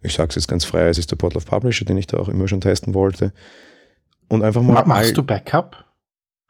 Ich 0.00 0.14
sage 0.14 0.30
es 0.30 0.36
jetzt 0.36 0.48
ganz 0.48 0.64
frei, 0.64 0.88
es 0.88 0.96
ist 0.96 1.10
der 1.10 1.16
Portal 1.16 1.36
of 1.36 1.44
Publisher, 1.44 1.84
den 1.84 1.98
ich 1.98 2.06
da 2.06 2.16
auch 2.16 2.30
immer 2.30 2.48
schon 2.48 2.62
testen 2.62 2.94
wollte. 2.94 3.34
Und 4.28 4.42
einfach 4.42 4.62
mal. 4.62 4.82
Machst 4.86 5.14
du 5.14 5.22
Backup? 5.22 5.84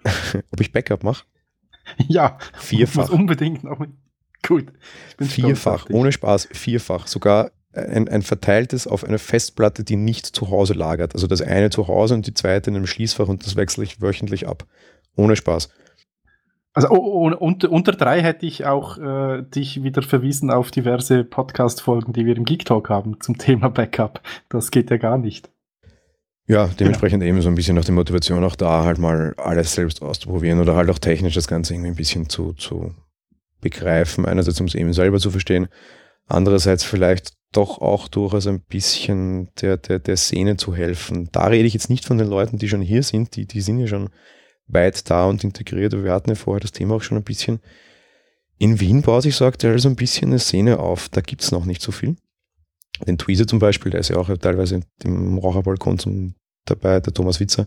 Ob 0.52 0.61
ich 0.61 0.70
Backup 0.70 1.02
mache? 1.02 1.25
Ja. 2.08 2.38
Vierfach. 2.54 3.10
unbedingt 3.10 3.64
noch. 3.64 3.84
Gut. 4.46 4.66
vierfach, 5.20 5.86
ohne 5.90 6.10
Spaß, 6.10 6.48
vierfach. 6.52 7.06
Sogar 7.06 7.52
ein, 7.72 8.08
ein 8.08 8.22
verteiltes 8.22 8.86
auf 8.86 9.04
einer 9.04 9.18
Festplatte, 9.18 9.84
die 9.84 9.96
nicht 9.96 10.26
zu 10.26 10.50
Hause 10.50 10.74
lagert. 10.74 11.14
Also 11.14 11.26
das 11.26 11.40
eine 11.40 11.70
zu 11.70 11.88
Hause 11.88 12.14
und 12.14 12.26
die 12.26 12.34
zweite 12.34 12.70
in 12.70 12.76
einem 12.76 12.86
Schließfach 12.86 13.28
und 13.28 13.46
das 13.46 13.56
wechsle 13.56 13.84
ich 13.84 14.00
wöchentlich 14.00 14.46
ab. 14.48 14.66
Ohne 15.16 15.36
Spaß. 15.36 15.70
Also 16.74 16.88
oh, 16.88 16.96
oh, 16.96 17.36
unter, 17.38 17.70
unter 17.70 17.92
drei 17.92 18.22
hätte 18.22 18.46
ich 18.46 18.64
auch 18.64 18.96
äh, 18.98 19.42
dich 19.42 19.82
wieder 19.82 20.02
verwiesen 20.02 20.50
auf 20.50 20.70
diverse 20.70 21.22
Podcast-Folgen, 21.22 22.14
die 22.14 22.24
wir 22.24 22.37
im 22.37 22.44
Geek 22.44 22.64
Talk 22.64 22.88
haben 22.88 23.20
zum 23.20 23.37
Thema 23.37 23.68
Backup. 23.68 24.22
Das 24.48 24.70
geht 24.70 24.90
ja 24.90 24.96
gar 24.96 25.18
nicht. 25.18 25.50
Ja, 26.48 26.66
dementsprechend 26.66 27.20
genau. 27.20 27.35
eben 27.35 27.42
so 27.42 27.48
ein 27.48 27.55
bisschen 27.55 27.76
noch 27.76 27.85
die 27.85 27.92
Motivation 27.92 28.42
auch 28.44 28.57
da, 28.57 28.85
halt 28.85 28.98
mal 28.98 29.35
alles 29.37 29.74
selbst 29.74 30.02
auszuprobieren 30.02 30.61
oder 30.61 30.74
halt 30.74 30.90
auch 30.90 30.98
technisch 30.98 31.35
das 31.35 31.46
Ganze 31.46 31.74
irgendwie 31.74 31.90
ein 31.90 31.96
bisschen 31.96 32.28
zu, 32.28 32.52
zu 32.52 32.94
begreifen. 33.61 34.26
Einerseits, 34.26 34.61
um 34.61 34.66
es 34.66 34.74
eben 34.74 34.92
selber 34.92 35.18
zu 35.18 35.31
verstehen, 35.31 35.68
andererseits 36.26 36.85
vielleicht 36.85 37.35
doch 37.52 37.81
auch 37.81 38.09
durchaus 38.09 38.46
ein 38.46 38.61
bisschen 38.61 39.50
der, 39.61 39.76
der, 39.76 39.98
der 39.98 40.16
Szene 40.16 40.57
zu 40.57 40.74
helfen. 40.74 41.28
Da 41.33 41.46
rede 41.46 41.66
ich 41.66 41.74
jetzt 41.74 41.90
nicht 41.90 42.05
von 42.05 42.18
den 42.18 42.28
Leuten, 42.28 42.59
die 42.59 42.68
schon 42.68 42.81
hier 42.81 43.02
sind, 43.02 43.37
die, 43.37 43.46
die 43.46 43.61
sind 43.61 43.78
ja 43.78 43.87
schon 43.87 44.09
weit 44.66 45.09
da 45.11 45.26
und 45.26 45.44
integriert, 45.44 45.92
wir 45.92 46.12
hatten 46.12 46.31
ja 46.31 46.37
vorher 46.37 46.61
das 46.61 46.72
Thema 46.72 46.96
auch 46.96 47.02
schon 47.02 47.18
ein 47.18 47.24
bisschen. 47.24 47.61
In 48.59 48.81
Wien 48.81 49.02
baut 49.02 49.22
sich 49.22 49.37
so 49.37 49.44
aktuell 49.44 49.78
so 49.78 49.88
ein 49.88 49.96
bisschen 49.96 50.31
eine 50.31 50.38
Szene 50.38 50.78
auf, 50.78 51.09
da 51.09 51.20
gibt 51.20 51.42
es 51.42 51.52
noch 51.52 51.64
nicht 51.64 51.83
so 51.83 51.92
viel. 51.92 52.16
Den 53.06 53.18
Tweezer 53.18 53.46
zum 53.46 53.58
Beispiel, 53.58 53.90
der 53.90 54.00
ist 54.00 54.08
ja 54.08 54.16
auch 54.16 54.28
teilweise 54.38 54.80
im 55.02 55.38
Raucherbalkon 55.38 55.98
zum, 55.98 56.34
dabei, 56.64 57.00
der 57.00 57.12
Thomas 57.12 57.40
Witzer. 57.40 57.66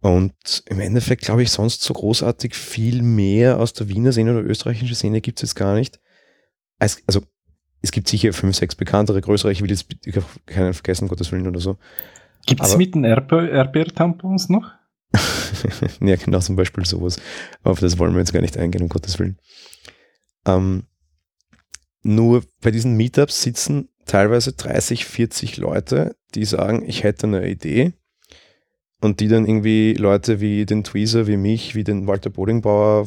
Und 0.00 0.62
im 0.66 0.80
Endeffekt 0.80 1.22
glaube 1.22 1.42
ich 1.42 1.50
sonst 1.50 1.82
so 1.82 1.94
großartig 1.94 2.54
viel 2.54 3.02
mehr 3.02 3.58
aus 3.58 3.72
der 3.72 3.88
Wiener 3.88 4.12
Szene 4.12 4.32
oder 4.32 4.42
österreichischen 4.42 4.94
Szene 4.94 5.20
gibt 5.20 5.38
es 5.38 5.50
jetzt 5.50 5.54
gar 5.54 5.74
nicht. 5.74 5.98
Also 6.78 7.22
es 7.80 7.90
gibt 7.90 8.08
sicher 8.08 8.32
fünf, 8.32 8.56
sechs 8.56 8.74
bekanntere, 8.74 9.20
größere, 9.20 9.52
ich 9.52 9.62
will 9.62 9.70
jetzt 9.70 9.86
keinen 10.46 10.74
vergessen, 10.74 11.08
Gottes 11.08 11.32
Willen 11.32 11.46
oder 11.46 11.60
so. 11.60 11.78
Gibt 12.46 12.62
es 12.62 12.76
mit 12.76 12.94
den 12.94 13.04
Erdbeer-Tampons 13.04 14.48
noch? 14.48 14.72
ja, 16.00 16.16
genau, 16.16 16.40
zum 16.40 16.56
Beispiel 16.56 16.84
sowas. 16.84 17.18
Auf 17.62 17.80
das 17.80 17.98
wollen 17.98 18.12
wir 18.12 18.18
jetzt 18.18 18.32
gar 18.32 18.40
nicht 18.40 18.56
eingehen, 18.56 18.82
um 18.82 18.88
Gottes 18.88 19.18
Willen. 19.18 19.38
Ähm, 20.46 20.84
nur 22.02 22.42
bei 22.60 22.70
diesen 22.70 22.96
Meetups 22.96 23.42
sitzen 23.42 23.88
teilweise 24.06 24.52
30, 24.52 25.04
40 25.04 25.56
Leute, 25.56 26.16
die 26.34 26.44
sagen, 26.44 26.84
ich 26.86 27.02
hätte 27.02 27.26
eine 27.26 27.48
Idee 27.48 27.92
und 29.00 29.20
die 29.20 29.28
dann 29.28 29.46
irgendwie 29.46 29.94
Leute 29.94 30.40
wie 30.40 30.64
den 30.64 30.82
Tweezer, 30.82 31.26
wie 31.26 31.36
mich, 31.36 31.74
wie 31.74 31.84
den 31.84 32.06
Walter 32.06 32.30
Bodingbauer 32.30 33.06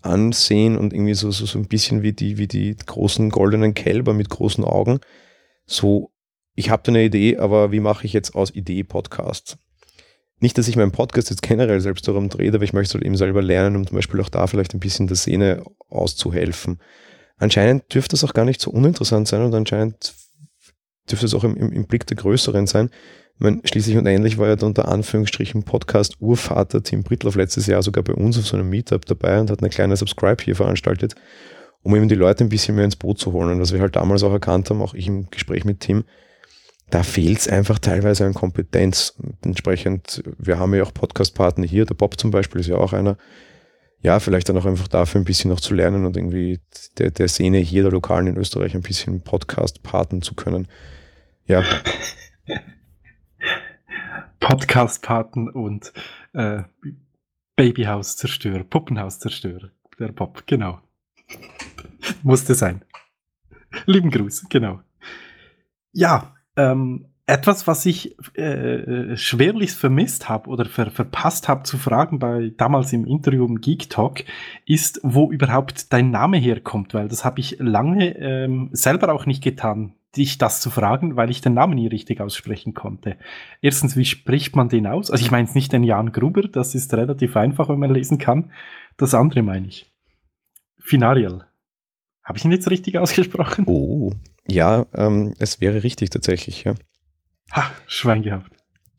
ansehen 0.00 0.78
und 0.78 0.92
irgendwie 0.92 1.14
so, 1.14 1.30
so, 1.30 1.44
so 1.44 1.58
ein 1.58 1.66
bisschen 1.66 2.02
wie 2.02 2.12
die, 2.12 2.38
wie 2.38 2.46
die 2.46 2.76
großen 2.76 3.30
goldenen 3.30 3.74
Kälber 3.74 4.14
mit 4.14 4.30
großen 4.30 4.64
Augen. 4.64 5.00
So, 5.66 6.12
ich 6.54 6.70
habe 6.70 6.82
da 6.84 6.92
eine 6.92 7.04
Idee, 7.04 7.36
aber 7.36 7.72
wie 7.72 7.80
mache 7.80 8.06
ich 8.06 8.12
jetzt 8.12 8.34
aus 8.34 8.54
Idee 8.54 8.84
Podcast? 8.84 9.58
Nicht, 10.40 10.56
dass 10.56 10.68
ich 10.68 10.76
meinen 10.76 10.92
Podcast 10.92 11.30
jetzt 11.30 11.42
generell 11.42 11.80
selbst 11.80 12.06
darum 12.06 12.28
drehe, 12.28 12.54
aber 12.54 12.62
ich 12.62 12.72
möchte 12.72 12.90
es 12.90 12.94
halt 12.94 13.04
eben 13.04 13.16
selber 13.16 13.42
lernen, 13.42 13.74
um 13.74 13.86
zum 13.86 13.96
Beispiel 13.96 14.20
auch 14.20 14.28
da 14.28 14.46
vielleicht 14.46 14.72
ein 14.72 14.80
bisschen 14.80 15.08
der 15.08 15.16
Szene 15.16 15.64
auszuhelfen. 15.88 16.78
Anscheinend 17.38 17.94
dürfte 17.94 18.14
das 18.14 18.24
auch 18.24 18.34
gar 18.34 18.44
nicht 18.44 18.60
so 18.60 18.70
uninteressant 18.70 19.28
sein 19.28 19.42
und 19.42 19.54
anscheinend 19.54 20.14
dürfte 21.10 21.26
es 21.26 21.34
auch 21.34 21.44
im, 21.44 21.56
im, 21.56 21.72
im 21.72 21.86
Blick 21.86 22.06
der 22.06 22.16
Größeren 22.16 22.66
sein, 22.66 22.90
ich 23.38 23.44
meine, 23.44 23.60
schließlich 23.62 23.96
und 23.96 24.06
ähnlich 24.06 24.36
war 24.36 24.48
ja 24.48 24.56
der 24.56 24.66
unter 24.66 24.88
Anführungsstrichen 24.88 25.62
Podcast-Urvater 25.62 26.82
Tim 26.82 27.04
Brittloff 27.04 27.36
letztes 27.36 27.68
Jahr 27.68 27.84
sogar 27.84 28.02
bei 28.02 28.12
uns 28.12 28.36
auf 28.36 28.48
so 28.48 28.56
einem 28.56 28.68
Meetup 28.68 29.06
dabei 29.06 29.38
und 29.38 29.48
hat 29.48 29.60
eine 29.60 29.68
kleine 29.68 29.96
Subscribe 29.96 30.42
hier 30.42 30.56
veranstaltet, 30.56 31.14
um 31.84 31.94
eben 31.94 32.08
die 32.08 32.16
Leute 32.16 32.42
ein 32.42 32.48
bisschen 32.48 32.74
mehr 32.74 32.84
ins 32.84 32.96
Boot 32.96 33.20
zu 33.20 33.32
holen. 33.32 33.50
Und 33.52 33.60
was 33.60 33.72
wir 33.72 33.78
halt 33.78 33.94
damals 33.94 34.24
auch 34.24 34.32
erkannt 34.32 34.68
haben, 34.70 34.82
auch 34.82 34.92
ich 34.92 35.06
im 35.06 35.30
Gespräch 35.30 35.64
mit 35.64 35.78
Tim, 35.78 36.02
da 36.90 37.04
fehlt 37.04 37.38
es 37.38 37.46
einfach 37.46 37.78
teilweise 37.78 38.26
an 38.26 38.34
Kompetenz. 38.34 39.14
Und 39.16 39.36
entsprechend, 39.46 40.24
wir 40.36 40.58
haben 40.58 40.74
ja 40.74 40.82
auch 40.82 40.92
Podcast-Partner 40.92 41.64
hier, 41.64 41.86
der 41.86 41.94
Bob 41.94 42.18
zum 42.18 42.32
Beispiel 42.32 42.60
ist 42.60 42.66
ja 42.66 42.76
auch 42.76 42.92
einer, 42.92 43.16
ja, 44.00 44.20
vielleicht 44.20 44.48
dann 44.48 44.56
auch 44.56 44.66
einfach 44.66 44.88
dafür 44.88 45.20
ein 45.20 45.24
bisschen 45.24 45.50
noch 45.50 45.60
zu 45.60 45.74
lernen 45.74 46.06
und 46.06 46.16
irgendwie 46.16 46.60
der, 46.98 47.10
der 47.10 47.28
Szene 47.28 47.58
hier, 47.58 47.82
der 47.82 47.92
Lokalen 47.92 48.28
in 48.28 48.36
Österreich, 48.36 48.74
ein 48.74 48.82
bisschen 48.82 49.22
Podcast-Paten 49.22 50.22
zu 50.22 50.34
können. 50.34 50.68
Ja. 51.46 51.64
Podcast-Paten 54.40 55.48
und 55.48 55.92
äh, 56.32 56.62
Babyhaus-Zerstörer, 57.56 58.64
Puppenhaus-Zerstörer. 58.64 59.70
Der 59.98 60.12
Pop, 60.12 60.44
genau. 60.46 60.80
Musste 62.22 62.54
sein. 62.54 62.84
Lieben 63.86 64.10
Gruß, 64.10 64.46
genau. 64.48 64.80
Ja, 65.92 66.36
ähm, 66.56 67.07
etwas, 67.28 67.66
was 67.66 67.84
ich 67.84 68.16
äh, 68.38 69.14
schwerlich 69.16 69.72
vermisst 69.72 70.28
habe 70.30 70.48
oder 70.48 70.64
ver 70.64 70.90
verpasst 70.90 71.46
habe 71.46 71.64
zu 71.64 71.76
fragen 71.76 72.18
bei 72.18 72.52
damals 72.56 72.92
im 72.94 73.04
Interview 73.04 73.44
im 73.44 73.60
Geek 73.60 73.90
Talk, 73.90 74.24
ist, 74.64 74.98
wo 75.02 75.30
überhaupt 75.30 75.92
dein 75.92 76.10
Name 76.10 76.38
herkommt, 76.38 76.94
weil 76.94 77.08
das 77.08 77.26
habe 77.26 77.40
ich 77.40 77.56
lange 77.58 78.16
ähm, 78.18 78.70
selber 78.72 79.12
auch 79.12 79.26
nicht 79.26 79.44
getan 79.44 79.94
dich 80.16 80.38
das 80.38 80.62
zu 80.62 80.70
fragen, 80.70 81.16
weil 81.16 81.30
ich 81.30 81.42
den 81.42 81.52
Namen 81.52 81.74
nie 81.74 81.86
richtig 81.86 82.22
aussprechen 82.22 82.72
konnte. 82.72 83.18
Erstens, 83.60 83.94
wie 83.94 84.06
spricht 84.06 84.56
man 84.56 84.70
den 84.70 84.86
aus? 84.86 85.10
Also 85.10 85.22
ich 85.22 85.30
meine 85.30 85.46
es 85.46 85.54
nicht 85.54 85.72
den 85.72 85.84
Jan 85.84 86.12
Gruber, 86.12 86.48
das 86.48 86.74
ist 86.74 86.94
relativ 86.94 87.36
einfach, 87.36 87.68
wenn 87.68 87.78
man 87.78 87.92
lesen 87.92 88.16
kann. 88.16 88.50
Das 88.96 89.14
andere 89.14 89.42
meine 89.42 89.68
ich. 89.68 89.92
Finariel. 90.78 91.44
Habe 92.24 92.38
ich 92.38 92.44
ihn 92.44 92.52
jetzt 92.52 92.70
richtig 92.70 92.96
ausgesprochen? 92.98 93.64
Oh, 93.66 94.12
ja, 94.46 94.86
ähm, 94.94 95.34
es 95.38 95.60
wäre 95.60 95.82
richtig 95.82 96.08
tatsächlich, 96.08 96.64
ja. 96.64 96.74
Ha, 97.52 97.70
Schwein 97.86 98.22
gehabt. 98.22 98.52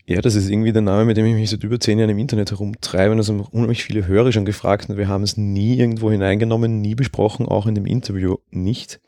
Ja, 0.09 0.21
das 0.21 0.33
ist 0.33 0.49
irgendwie 0.49 0.71
der 0.73 0.81
Name, 0.81 1.05
mit 1.05 1.17
dem 1.17 1.25
ich 1.27 1.35
mich 1.35 1.51
seit 1.51 1.63
über 1.63 1.79
zehn 1.79 1.99
Jahren 1.99 2.09
im 2.09 2.17
Internet 2.17 2.49
herumtreibe. 2.49 3.11
Und 3.11 3.19
das 3.19 3.29
haben 3.29 3.41
unheimlich 3.41 3.83
viele 3.83 4.07
Hörer 4.07 4.31
schon 4.31 4.43
gefragt 4.45 4.89
und 4.89 4.97
wir 4.97 5.07
haben 5.07 5.21
es 5.21 5.37
nie 5.37 5.77
irgendwo 5.77 6.09
hineingenommen, 6.09 6.81
nie 6.81 6.95
besprochen, 6.95 7.45
auch 7.45 7.67
in 7.67 7.75
dem 7.75 7.85
Interview 7.85 8.37
nicht. 8.49 9.01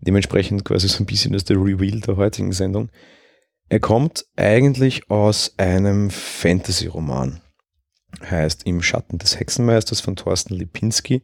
Dementsprechend 0.00 0.64
quasi 0.64 0.86
so 0.86 1.02
ein 1.02 1.06
bisschen 1.06 1.32
das 1.32 1.42
der 1.42 1.56
Reveal 1.56 2.00
der 2.00 2.16
heutigen 2.16 2.52
Sendung. 2.52 2.90
Er 3.68 3.80
kommt 3.80 4.24
eigentlich 4.36 5.10
aus 5.10 5.54
einem 5.56 6.10
Fantasy-Roman. 6.10 7.40
heißt 8.24 8.66
Im 8.66 8.82
Schatten 8.82 9.18
des 9.18 9.40
Hexenmeisters 9.40 10.00
von 10.00 10.14
Thorsten 10.14 10.54
Lipinski. 10.54 11.22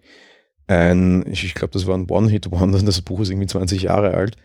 Ein, 0.67 1.25
ich, 1.31 1.55
glaube, 1.55 1.73
das 1.75 1.87
war 1.87 1.97
ein 1.97 2.11
One-Hit-Wonder, 2.11 2.83
das 2.83 3.03
Buch 3.03 3.21
ist 3.21 3.31
irgendwie 3.31 3.47
20 3.47 3.83
Jahre 3.83 4.15
alt. 4.15 4.37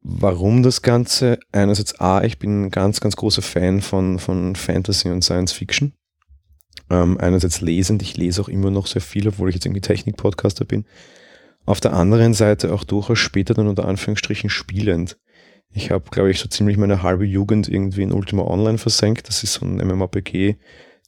Warum 0.00 0.62
das 0.62 0.82
Ganze? 0.82 1.38
Einerseits 1.52 2.00
A, 2.00 2.22
ich 2.22 2.38
bin 2.38 2.64
ein 2.64 2.70
ganz, 2.70 3.00
ganz 3.00 3.16
großer 3.16 3.42
Fan 3.42 3.80
von, 3.80 4.18
von 4.18 4.54
Fantasy 4.54 5.10
und 5.10 5.22
Science 5.22 5.52
Fiction. 5.52 5.92
Ähm, 6.90 7.18
einerseits 7.18 7.60
lesend, 7.60 8.02
ich 8.02 8.16
lese 8.16 8.40
auch 8.40 8.48
immer 8.48 8.70
noch 8.70 8.86
sehr 8.86 9.02
viel, 9.02 9.28
obwohl 9.28 9.48
ich 9.48 9.56
jetzt 9.56 9.66
irgendwie 9.66 9.80
Technik-Podcaster 9.80 10.64
bin. 10.64 10.86
Auf 11.66 11.80
der 11.80 11.92
anderen 11.92 12.32
Seite 12.32 12.72
auch 12.72 12.84
durchaus 12.84 13.18
später 13.18 13.52
dann 13.52 13.68
unter 13.68 13.86
Anführungsstrichen 13.86 14.48
spielend. 14.48 15.18
Ich 15.70 15.90
habe, 15.90 16.08
glaube 16.10 16.30
ich, 16.30 16.38
so 16.38 16.48
ziemlich 16.48 16.78
meine 16.78 17.02
halbe 17.02 17.26
Jugend 17.26 17.68
irgendwie 17.68 18.02
in 18.02 18.12
Ultima 18.12 18.42
Online 18.42 18.78
versenkt. 18.78 19.28
Das 19.28 19.42
ist 19.42 19.54
so 19.54 19.66
ein 19.66 19.76
MMORPG, 19.76 20.56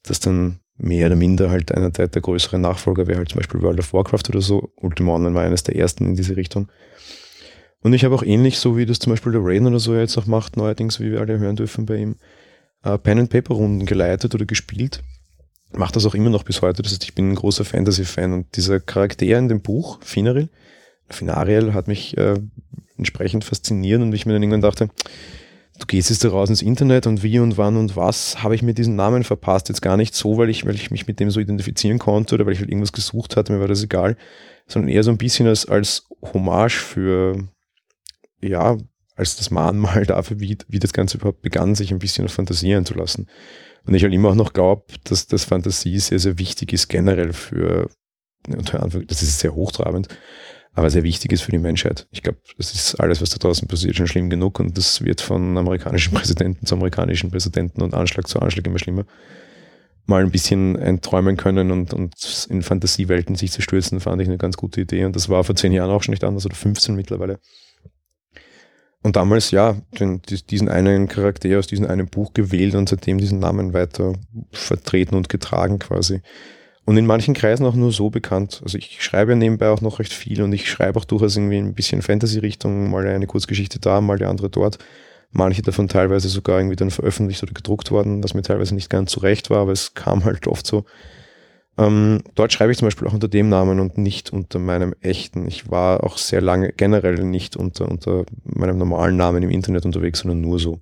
das 0.03 0.21
dann 0.21 0.61
mehr 0.77 1.07
oder 1.07 1.17
minder 1.17 1.51
halt 1.51 1.73
einer 1.73 1.91
der, 1.91 2.09
der 2.09 2.23
größeren 2.23 2.61
Nachfolger 2.61 3.07
wäre, 3.07 3.19
halt 3.19 3.31
zum 3.31 3.39
Beispiel 3.39 3.63
World 3.63 3.79
of 3.79 3.93
Warcraft 3.93 4.29
oder 4.29 4.41
so. 4.41 4.73
Ultima 4.77 5.15
Online 5.15 5.35
war 5.35 5.45
eines 5.45 5.63
der 5.63 5.77
ersten 5.77 6.07
in 6.07 6.15
diese 6.15 6.37
Richtung. 6.37 6.69
Und 7.83 7.93
ich 7.95 8.05
habe 8.05 8.15
auch 8.15 8.23
ähnlich, 8.23 8.59
so 8.59 8.77
wie 8.77 8.87
das 8.87 8.99
zum 8.99 9.13
Beispiel 9.13 9.33
der 9.33 9.41
Raiden 9.43 9.67
oder 9.67 9.81
so 9.81 9.95
jetzt 9.95 10.19
auch 10.19 10.27
macht, 10.27 10.57
neuerdings, 10.57 11.01
wie 11.01 11.11
wir 11.13 11.21
alle 11.21 11.39
hören 11.39 11.57
dürfen 11.57 11.87
bei 11.87 11.97
ihm, 11.97 12.17
äh, 12.85 12.99
Pen-and-Paper-Runden 12.99 13.87
geleitet 13.87 14.35
oder 14.35 14.45
gespielt. 14.45 15.03
Macht 15.73 15.97
das 15.97 16.05
auch 16.05 16.15
immer 16.15 16.31
noch 16.31 16.43
bis 16.43 16.63
heute. 16.63 16.83
Das 16.83 16.93
heißt, 16.93 17.05
ich 17.05 17.15
bin 17.15 17.31
ein 17.31 17.37
großer 17.37 17.65
Fantasy-Fan 17.65 18.33
und 18.33 18.57
dieser 18.57 18.81
Charakter 18.81 19.25
in 19.25 19.49
dem 19.49 19.63
Buch, 19.63 19.99
Finaril, 20.03 20.49
Finariel, 21.09 21.73
hat 21.73 21.89
mich 21.89 22.17
äh, 22.19 22.39
entsprechend 22.99 23.45
fasziniert 23.45 24.03
und 24.03 24.13
ich 24.13 24.27
mir 24.27 24.35
dann 24.35 24.43
irgendwann 24.43 24.61
dachte, 24.61 24.91
du 25.79 25.87
gehst 25.87 26.11
jetzt 26.11 26.25
da 26.25 26.29
raus 26.29 26.51
ins 26.51 26.63
Internet 26.63 27.07
und 27.07 27.23
wie 27.23 27.39
und 27.39 27.57
wann 27.57 27.77
und 27.77 27.97
was 27.97 28.43
habe 28.43 28.55
ich 28.55 28.63
mir 28.63 28.75
diesen 28.75 28.97
Namen 28.97 29.25
verpasst. 29.25 29.69
Jetzt 29.69 29.81
gar 29.81 29.97
nicht 29.97 30.15
so, 30.15 30.37
weil 30.37 30.51
ich, 30.51 30.67
weil 30.67 30.75
ich 30.75 30.91
mich 30.91 31.07
mit 31.07 31.19
dem 31.19 31.31
so 31.31 31.41
identifizieren 31.41 31.99
konnte 31.99 32.35
oder 32.35 32.45
weil 32.45 32.53
ich 32.53 32.61
halt 32.61 32.69
irgendwas 32.69 32.93
gesucht 32.93 33.37
hatte, 33.37 33.53
mir 33.53 33.61
war 33.61 33.69
das 33.69 33.83
egal, 33.83 34.17
sondern 34.67 34.91
eher 34.91 35.03
so 35.03 35.11
ein 35.11 35.19
bisschen 35.19 35.47
als, 35.47 35.67
als 35.67 36.09
Hommage 36.35 36.79
für, 36.79 37.49
ja, 38.43 38.77
als 39.17 39.37
das 39.37 39.51
Mahnmal 39.51 40.05
dafür, 40.07 40.41
wie, 40.41 40.59
wie 40.69 40.79
das 40.79 40.93
Ganze 40.93 41.19
überhaupt 41.19 41.43
begann, 41.43 41.75
sich 41.75 41.93
ein 41.93 41.99
bisschen 41.99 42.29
fantasieren 42.29 42.85
zu 42.85 42.95
lassen. 42.95 43.29
Und 43.87 43.95
ich 43.95 44.03
halt 44.03 44.13
immer 44.13 44.31
auch 44.31 44.35
noch 44.35 44.53
glaube, 44.53 44.85
dass 45.05 45.27
das 45.27 45.45
Fantasie 45.45 45.99
sehr, 45.99 46.19
sehr 46.19 46.39
wichtig 46.39 46.73
ist 46.73 46.89
generell 46.89 47.33
für, 47.33 47.89
das 48.47 49.23
ist 49.23 49.39
sehr 49.39 49.55
hochtrabend, 49.55 50.09
aber 50.73 50.91
sehr 50.91 51.03
wichtig 51.03 51.33
ist 51.33 51.43
für 51.43 51.51
die 51.51 51.59
Menschheit. 51.59 52.07
Ich 52.11 52.23
glaube, 52.23 52.39
das 52.57 52.75
ist 52.75 52.95
alles, 53.01 53.21
was 53.21 53.31
da 53.31 53.39
draußen 53.39 53.69
passiert, 53.69 53.97
schon 53.97 54.07
schlimm 54.07 54.31
genug 54.31 54.61
und 54.61 54.77
das 54.77 55.03
wird 55.03 55.21
von 55.21 55.57
amerikanischen 55.57 56.15
Präsidenten 56.15 56.67
zu 56.67 56.75
amerikanischen 56.75 57.31
Präsidenten 57.31 57.83
und 57.83 57.95
Anschlag 57.95 58.29
zu 58.29 58.41
Anschlag 58.41 58.67
immer 58.67 58.79
schlimmer. 58.79 59.05
Mal 60.07 60.23
ein 60.23 60.31
bisschen 60.31 60.77
entträumen 60.77 61.37
können 61.37 61.71
und, 61.71 61.93
und 61.93 62.47
in 62.49 62.63
Fantasiewelten 62.63 63.37
sich 63.37 63.53
zu 63.53 63.63
stürzen, 63.63 64.01
fand 64.01 64.21
ich 64.21 64.29
eine 64.29 64.39
ganz 64.39 64.57
gute 64.57 64.81
Idee 64.81 65.05
und 65.05 65.15
das 65.15 65.29
war 65.29 65.45
vor 65.45 65.55
zehn 65.55 65.73
Jahren 65.73 65.91
auch 65.91 66.03
schon 66.03 66.13
nicht 66.13 66.25
anders 66.25 66.47
oder 66.47 66.55
15 66.55 66.95
mittlerweile. 66.95 67.39
Und 69.03 69.17
damals, 69.17 69.51
ja, 69.51 69.77
den, 69.99 70.21
diesen 70.51 70.69
einen 70.69 71.09
Charakter 71.09 71.59
aus 71.59 71.67
diesem 71.67 71.87
einen 71.87 72.09
Buch 72.09 72.35
gewählt 72.35 72.75
und 72.75 72.89
seitdem 72.89 73.19
diesen 73.19 73.39
Namen 73.39 73.73
weiter 73.73 74.13
vertreten 74.53 75.17
und 75.17 75.31
getragen 75.31 75.79
quasi. 75.79 76.21
Und 76.85 76.97
in 76.97 77.07
manchen 77.07 77.35
Kreisen 77.35 77.65
auch 77.65 77.75
nur 77.75 77.93
so 77.93 78.11
bekannt. 78.11 78.61
Also 78.63 78.77
ich 78.77 79.03
schreibe 79.03 79.37
nebenbei 79.37 79.69
auch 79.69 79.81
noch 79.81 80.01
recht 80.01 80.13
viel 80.13 80.43
und 80.43 80.53
ich 80.53 80.69
schreibe 80.69 80.99
auch 80.99 81.05
durchaus 81.05 81.37
irgendwie 81.37 81.59
ein 81.59 81.75
bisschen 81.75 82.03
Fantasy-Richtung, 82.03 82.91
mal 82.91 83.07
eine 83.07 83.27
Kurzgeschichte 83.27 83.79
da, 83.79 84.01
mal 84.01 84.19
die 84.19 84.25
andere 84.25 84.51
dort. 84.51 84.79
Manche 85.31 85.63
davon 85.63 85.89
teilweise 85.89 86.29
sogar 86.29 86.59
irgendwie 86.59 86.77
dann 86.77 86.91
veröffentlicht 86.91 87.43
oder 87.43 87.53
gedruckt 87.53 87.91
worden, 87.93 88.23
was 88.25 88.35
mir 88.35 88.43
teilweise 88.43 88.75
nicht 88.75 88.91
ganz 88.91 89.13
zurecht 89.13 89.49
war, 89.49 89.59
aber 89.59 89.73
es 89.73 89.95
kam 89.95 90.25
halt 90.25 90.47
oft 90.47 90.67
so. 90.67 90.85
Ähm, 91.81 92.23
dort 92.35 92.53
schreibe 92.53 92.73
ich 92.73 92.79
zum 92.79 92.87
Beispiel 92.87 93.09
auch 93.09 93.15
unter 93.15 93.29
dem 93.29 93.49
Namen 93.49 93.81
und 93.81 93.97
nicht 93.97 94.35
unter 94.35 94.59
meinem 94.59 94.95
echten. 95.01 95.49
Ich 95.49 95.71
war 95.71 96.05
auch 96.05 96.19
sehr 96.19 96.43
lange 96.43 96.73
generell 96.73 97.25
nicht 97.25 97.57
unter, 97.57 97.89
unter 97.89 98.27
meinem 98.45 98.77
normalen 98.77 99.17
Namen 99.17 99.43
im 99.43 99.49
Internet 99.49 99.87
unterwegs, 99.87 100.19
sondern 100.19 100.43
nur 100.43 100.59
so. 100.59 100.81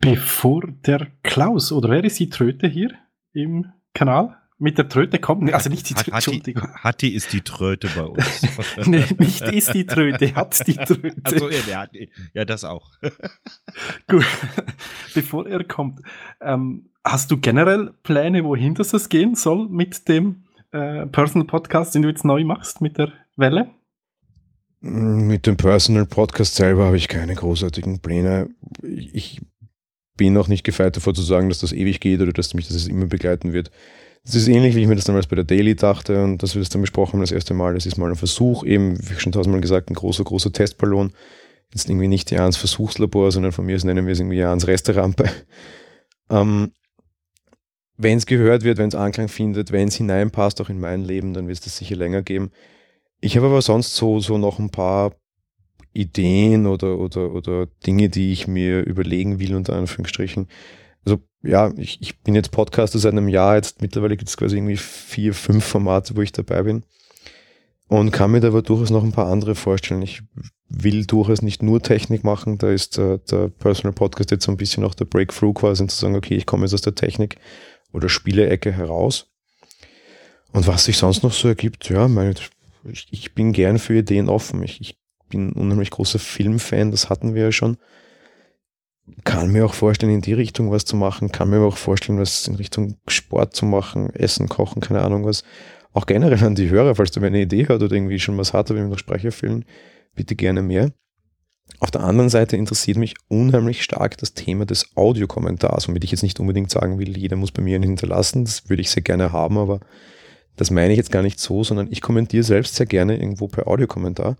Bevor 0.00 0.62
der 0.84 1.06
Klaus, 1.22 1.70
oder 1.70 1.88
wer 1.90 2.02
ist 2.02 2.18
die 2.18 2.30
Tröte 2.30 2.66
hier 2.66 2.90
im 3.32 3.66
Kanal 3.94 4.36
mit 4.58 4.76
der 4.76 4.88
Tröte 4.88 5.18
kommen. 5.18 5.52
Also 5.54 5.70
nicht 5.70 5.88
die 5.88 5.94
Tröte, 5.94 6.12
Entschuldigung. 6.12 6.68
Hatti 6.74 7.08
ist 7.08 7.32
die 7.32 7.42
Tröte 7.42 7.88
bei 7.94 8.02
uns. 8.02 8.42
nee, 8.86 9.04
nicht 9.18 9.42
ist 9.42 9.72
die 9.72 9.86
Tröte, 9.86 10.34
hat 10.34 10.66
die 10.66 10.74
Tröte. 10.74 11.14
Also, 11.22 11.48
ja, 11.48 11.86
ja, 12.34 12.44
das 12.44 12.64
auch. 12.64 12.90
Gut, 14.08 14.26
bevor 15.14 15.46
er 15.46 15.64
kommt, 15.64 16.00
ähm, 16.40 16.90
hast 17.04 17.30
du 17.30 17.38
generell 17.38 17.94
Pläne, 18.02 18.44
wohin 18.44 18.74
das 18.74 19.08
gehen 19.08 19.36
soll 19.36 19.68
mit 19.68 20.08
dem 20.08 20.44
äh, 20.72 21.06
Personal 21.06 21.46
Podcast, 21.46 21.94
den 21.94 22.02
du 22.02 22.08
jetzt 22.08 22.24
neu 22.24 22.44
machst 22.44 22.80
mit 22.80 22.98
der 22.98 23.12
Welle? 23.36 23.70
Mit 24.80 25.46
dem 25.46 25.56
Personal 25.56 26.06
Podcast 26.06 26.56
selber 26.56 26.86
habe 26.86 26.96
ich 26.96 27.08
keine 27.08 27.34
großartigen 27.34 28.00
Pläne. 28.00 28.50
Ich 28.82 29.40
bin 30.16 30.36
auch 30.36 30.48
nicht 30.48 30.64
gefeit 30.64 30.96
davor 30.96 31.14
zu 31.14 31.22
sagen, 31.22 31.48
dass 31.48 31.60
das 31.60 31.72
ewig 31.72 32.00
geht 32.00 32.20
oder 32.20 32.32
dass 32.32 32.54
mich 32.54 32.68
das 32.68 32.86
immer 32.86 33.06
begleiten 33.06 33.52
wird. 33.52 33.70
Es 34.28 34.34
ist 34.34 34.48
ähnlich, 34.48 34.74
wie 34.74 34.82
ich 34.82 34.86
mir 34.86 34.94
das 34.94 35.06
damals 35.06 35.26
bei 35.26 35.36
der 35.36 35.46
Daily 35.46 35.74
dachte 35.74 36.22
und 36.22 36.42
dass 36.42 36.54
wir 36.54 36.60
das 36.60 36.68
dann 36.68 36.82
besprochen 36.82 37.14
haben 37.14 37.20
das 37.20 37.32
erste 37.32 37.54
Mal. 37.54 37.72
Das 37.72 37.86
ist 37.86 37.96
mal 37.96 38.10
ein 38.10 38.16
Versuch, 38.16 38.62
eben, 38.62 38.98
wie 39.08 39.18
schon 39.18 39.32
tausendmal 39.32 39.62
gesagt, 39.62 39.90
ein 39.90 39.94
großer, 39.94 40.22
großer 40.22 40.52
Testballon. 40.52 41.12
Jetzt 41.72 41.88
irgendwie 41.88 42.08
nicht 42.08 42.30
Jans 42.30 42.58
Versuchslabor, 42.58 43.32
sondern 43.32 43.52
von 43.52 43.64
mir 43.64 43.78
nennen 43.84 44.06
wir 44.06 44.12
es 44.12 44.20
irgendwie 44.20 44.36
Jans 44.36 44.66
Resterampe. 44.66 45.30
Ähm, 46.30 46.72
wenn 47.96 48.18
es 48.18 48.26
gehört 48.26 48.64
wird, 48.64 48.76
wenn 48.76 48.88
es 48.88 48.94
Anklang 48.94 49.28
findet, 49.28 49.72
wenn 49.72 49.88
es 49.88 49.94
hineinpasst, 49.94 50.60
auch 50.60 50.68
in 50.68 50.78
mein 50.78 51.04
Leben, 51.04 51.32
dann 51.32 51.48
wird 51.48 51.56
es 51.56 51.64
das 51.64 51.78
sicher 51.78 51.96
länger 51.96 52.20
geben. 52.20 52.50
Ich 53.22 53.36
habe 53.38 53.46
aber 53.46 53.62
sonst 53.62 53.96
so, 53.96 54.20
so 54.20 54.36
noch 54.36 54.58
ein 54.58 54.68
paar 54.68 55.14
Ideen 55.94 56.66
oder, 56.66 56.98
oder, 56.98 57.32
oder 57.32 57.66
Dinge, 57.86 58.10
die 58.10 58.32
ich 58.32 58.46
mir 58.46 58.84
überlegen 58.84 59.40
will, 59.40 59.54
unter 59.54 59.74
Anführungsstrichen. 59.74 60.48
Also 61.04 61.20
ja, 61.42 61.72
ich, 61.76 61.98
ich 62.00 62.18
bin 62.20 62.34
jetzt 62.34 62.50
Podcaster 62.50 62.98
seit 62.98 63.12
einem 63.12 63.28
Jahr, 63.28 63.56
jetzt 63.56 63.80
mittlerweile 63.80 64.16
gibt 64.16 64.28
es 64.28 64.36
quasi 64.36 64.56
irgendwie 64.56 64.76
vier, 64.76 65.34
fünf 65.34 65.64
Formate, 65.64 66.16
wo 66.16 66.22
ich 66.22 66.32
dabei 66.32 66.62
bin. 66.62 66.82
Und 67.88 68.10
kann 68.10 68.30
mir 68.30 68.40
da 68.40 68.48
aber 68.48 68.62
durchaus 68.62 68.90
noch 68.90 69.02
ein 69.02 69.12
paar 69.12 69.28
andere 69.28 69.54
vorstellen. 69.54 70.02
Ich 70.02 70.22
will 70.68 71.06
durchaus 71.06 71.40
nicht 71.40 71.62
nur 71.62 71.82
Technik 71.82 72.22
machen, 72.22 72.58
da 72.58 72.70
ist 72.70 72.98
der, 72.98 73.18
der 73.18 73.48
Personal 73.48 73.94
Podcast 73.94 74.30
jetzt 74.30 74.44
so 74.44 74.52
ein 74.52 74.58
bisschen 74.58 74.84
auch 74.84 74.94
der 74.94 75.06
Breakthrough 75.06 75.54
quasi, 75.54 75.86
zu 75.86 75.96
sagen, 75.96 76.14
okay, 76.14 76.36
ich 76.36 76.44
komme 76.44 76.64
jetzt 76.64 76.74
aus 76.74 76.82
der 76.82 76.94
Technik 76.94 77.36
oder 77.92 78.10
Spielecke 78.10 78.72
heraus. 78.72 79.28
Und 80.52 80.66
was 80.66 80.84
sich 80.84 80.98
sonst 80.98 81.22
noch 81.22 81.32
so 81.32 81.48
ergibt, 81.48 81.88
ja, 81.88 82.08
meine, 82.08 82.34
ich, 82.84 83.06
ich 83.10 83.34
bin 83.34 83.52
gern 83.52 83.78
für 83.78 83.94
Ideen 83.94 84.28
offen. 84.28 84.62
Ich, 84.62 84.80
ich 84.80 84.98
bin 85.28 85.52
unheimlich 85.52 85.90
großer 85.90 86.18
Filmfan, 86.18 86.90
das 86.90 87.10
hatten 87.10 87.34
wir 87.34 87.44
ja 87.44 87.52
schon. 87.52 87.78
Kann 89.24 89.50
mir 89.50 89.64
auch 89.64 89.74
vorstellen, 89.74 90.12
in 90.12 90.20
die 90.20 90.32
Richtung 90.32 90.70
was 90.70 90.84
zu 90.84 90.96
machen, 90.96 91.32
kann 91.32 91.50
mir 91.50 91.60
auch 91.60 91.76
vorstellen, 91.76 92.18
was 92.18 92.46
in 92.48 92.54
Richtung 92.54 92.96
Sport 93.06 93.54
zu 93.54 93.66
machen, 93.66 94.10
Essen, 94.14 94.48
Kochen, 94.48 94.80
keine 94.80 95.02
Ahnung 95.02 95.24
was. 95.24 95.42
Auch 95.92 96.06
generell 96.06 96.42
an 96.44 96.54
die 96.54 96.70
Hörer, 96.70 96.94
falls 96.94 97.10
du 97.10 97.20
eine 97.20 97.40
Idee 97.40 97.66
hat 97.66 97.82
oder 97.82 97.94
irgendwie 97.94 98.20
schon 98.20 98.38
was 98.38 98.52
hat, 98.52 98.70
wie 98.70 98.74
wir 98.74 98.84
noch 98.84 98.98
Sprecher 98.98 99.32
füllen, 99.32 99.64
bitte 100.14 100.36
gerne 100.36 100.62
mehr. 100.62 100.92
Auf 101.80 101.90
der 101.90 102.02
anderen 102.02 102.30
Seite 102.30 102.56
interessiert 102.56 102.96
mich 102.96 103.14
unheimlich 103.28 103.82
stark 103.82 104.16
das 104.18 104.34
Thema 104.34 104.66
des 104.66 104.96
Audiokommentars, 104.96 105.88
womit 105.88 106.04
ich 106.04 106.10
jetzt 106.10 106.22
nicht 106.22 106.40
unbedingt 106.40 106.70
sagen 106.70 106.98
will, 106.98 107.16
jeder 107.16 107.36
muss 107.36 107.52
bei 107.52 107.62
mir 107.62 107.76
einen 107.76 107.84
hinterlassen, 107.84 108.44
das 108.44 108.68
würde 108.68 108.80
ich 108.80 108.90
sehr 108.90 109.02
gerne 109.02 109.32
haben, 109.32 109.58
aber 109.58 109.80
das 110.56 110.70
meine 110.70 110.92
ich 110.92 110.96
jetzt 110.96 111.12
gar 111.12 111.22
nicht 111.22 111.38
so, 111.38 111.62
sondern 111.62 111.88
ich 111.90 112.00
kommentiere 112.00 112.42
selbst 112.42 112.74
sehr 112.74 112.86
gerne 112.86 113.16
irgendwo 113.16 113.48
per 113.48 113.68
Audiokommentar 113.68 114.36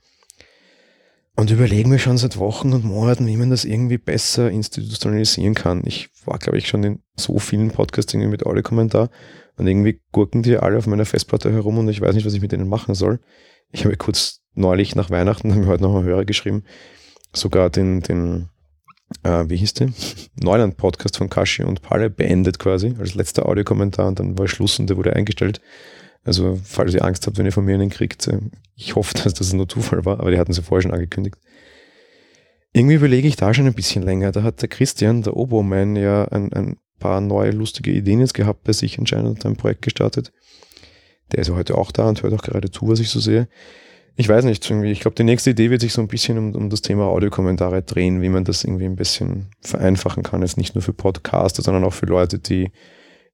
und 1.38 1.52
überlegen 1.52 1.90
mir 1.90 2.00
schon 2.00 2.18
seit 2.18 2.36
Wochen 2.38 2.72
und 2.72 2.84
Monaten, 2.84 3.28
wie 3.28 3.36
man 3.36 3.50
das 3.50 3.64
irgendwie 3.64 3.96
besser 3.96 4.50
institutionalisieren 4.50 5.54
kann. 5.54 5.82
Ich 5.86 6.10
war, 6.24 6.36
glaube 6.36 6.58
ich, 6.58 6.66
schon 6.66 6.82
in 6.82 6.98
so 7.16 7.38
vielen 7.38 7.70
Podcasts 7.70 8.12
irgendwie 8.12 8.30
mit 8.30 8.44
Audiokommentar 8.44 9.08
und 9.56 9.68
irgendwie 9.68 10.00
gurken 10.10 10.42
die 10.42 10.56
alle 10.56 10.76
auf 10.76 10.88
meiner 10.88 11.04
Festplatte 11.04 11.52
herum 11.52 11.78
und 11.78 11.88
ich 11.90 12.00
weiß 12.00 12.16
nicht, 12.16 12.26
was 12.26 12.34
ich 12.34 12.40
mit 12.40 12.50
denen 12.50 12.68
machen 12.68 12.96
soll. 12.96 13.20
Ich 13.70 13.84
habe 13.84 13.96
kurz 13.96 14.40
neulich 14.54 14.96
nach 14.96 15.10
Weihnachten, 15.10 15.52
haben 15.54 15.62
wir 15.62 15.68
heute 15.68 15.84
noch 15.84 15.94
einen 15.94 16.06
Hörer 16.06 16.24
geschrieben, 16.24 16.64
sogar 17.32 17.70
den, 17.70 18.00
den 18.00 18.48
äh, 19.22 19.44
wie 19.46 19.58
hieß 19.58 19.74
der? 19.74 19.90
Neuland-Podcast 20.42 21.18
von 21.18 21.30
Kashi 21.30 21.62
und 21.62 21.82
Palle 21.82 22.10
beendet 22.10 22.58
quasi, 22.58 22.96
als 22.98 23.14
letzter 23.14 23.46
Audiokommentar 23.46 24.08
und 24.08 24.18
dann 24.18 24.36
war 24.36 24.48
Schluss 24.48 24.80
und 24.80 24.90
der 24.90 24.96
wurde 24.96 25.14
eingestellt. 25.14 25.60
Also, 26.24 26.58
falls 26.62 26.94
ihr 26.94 27.04
Angst 27.04 27.26
habt, 27.26 27.38
wenn 27.38 27.46
ihr 27.46 27.52
von 27.52 27.64
mir 27.64 27.74
einen 27.74 27.90
kriegt, 27.90 28.26
äh, 28.28 28.38
ich 28.74 28.94
hoffe, 28.94 29.14
dass 29.14 29.34
das 29.34 29.52
nur 29.52 29.68
Zufall 29.68 30.04
war, 30.04 30.20
aber 30.20 30.30
die 30.30 30.38
hatten 30.38 30.52
sie 30.52 30.62
vorher 30.62 30.82
schon 30.82 30.92
angekündigt. 30.92 31.36
Irgendwie 32.72 32.96
überlege 32.96 33.26
ich 33.26 33.36
da 33.36 33.54
schon 33.54 33.66
ein 33.66 33.74
bisschen 33.74 34.02
länger. 34.02 34.30
Da 34.30 34.42
hat 34.42 34.60
der 34.60 34.68
Christian, 34.68 35.22
der 35.22 35.36
Oboman, 35.36 35.96
ja 35.96 36.26
ein, 36.26 36.52
ein 36.52 36.76
paar 36.98 37.20
neue 37.20 37.50
lustige 37.50 37.90
Ideen 37.90 38.20
jetzt 38.20 38.34
gehabt 38.34 38.64
bei 38.64 38.72
sich 38.72 38.98
anscheinend 38.98 39.44
ein 39.46 39.56
Projekt 39.56 39.82
gestartet. 39.82 40.32
Der 41.32 41.40
ist 41.40 41.48
ja 41.48 41.54
heute 41.54 41.76
auch 41.76 41.92
da 41.92 42.08
und 42.08 42.22
hört 42.22 42.34
auch 42.34 42.42
gerade 42.42 42.70
zu, 42.70 42.88
was 42.88 43.00
ich 43.00 43.08
so 43.08 43.20
sehe. 43.20 43.48
Ich 44.16 44.28
weiß 44.28 44.44
nicht, 44.44 44.68
irgendwie, 44.68 44.90
ich 44.90 45.00
glaube, 45.00 45.14
die 45.14 45.24
nächste 45.24 45.50
Idee 45.50 45.70
wird 45.70 45.80
sich 45.80 45.92
so 45.92 46.00
ein 46.00 46.08
bisschen 46.08 46.38
um, 46.38 46.54
um 46.54 46.70
das 46.70 46.82
Thema 46.82 47.04
Audiokommentare 47.04 47.82
drehen, 47.82 48.20
wie 48.20 48.28
man 48.28 48.44
das 48.44 48.64
irgendwie 48.64 48.86
ein 48.86 48.96
bisschen 48.96 49.50
vereinfachen 49.60 50.24
kann. 50.24 50.42
Jetzt 50.42 50.56
nicht 50.56 50.74
nur 50.74 50.82
für 50.82 50.92
Podcaster, 50.92 51.62
sondern 51.62 51.84
auch 51.84 51.92
für 51.92 52.06
Leute, 52.06 52.38
die 52.38 52.72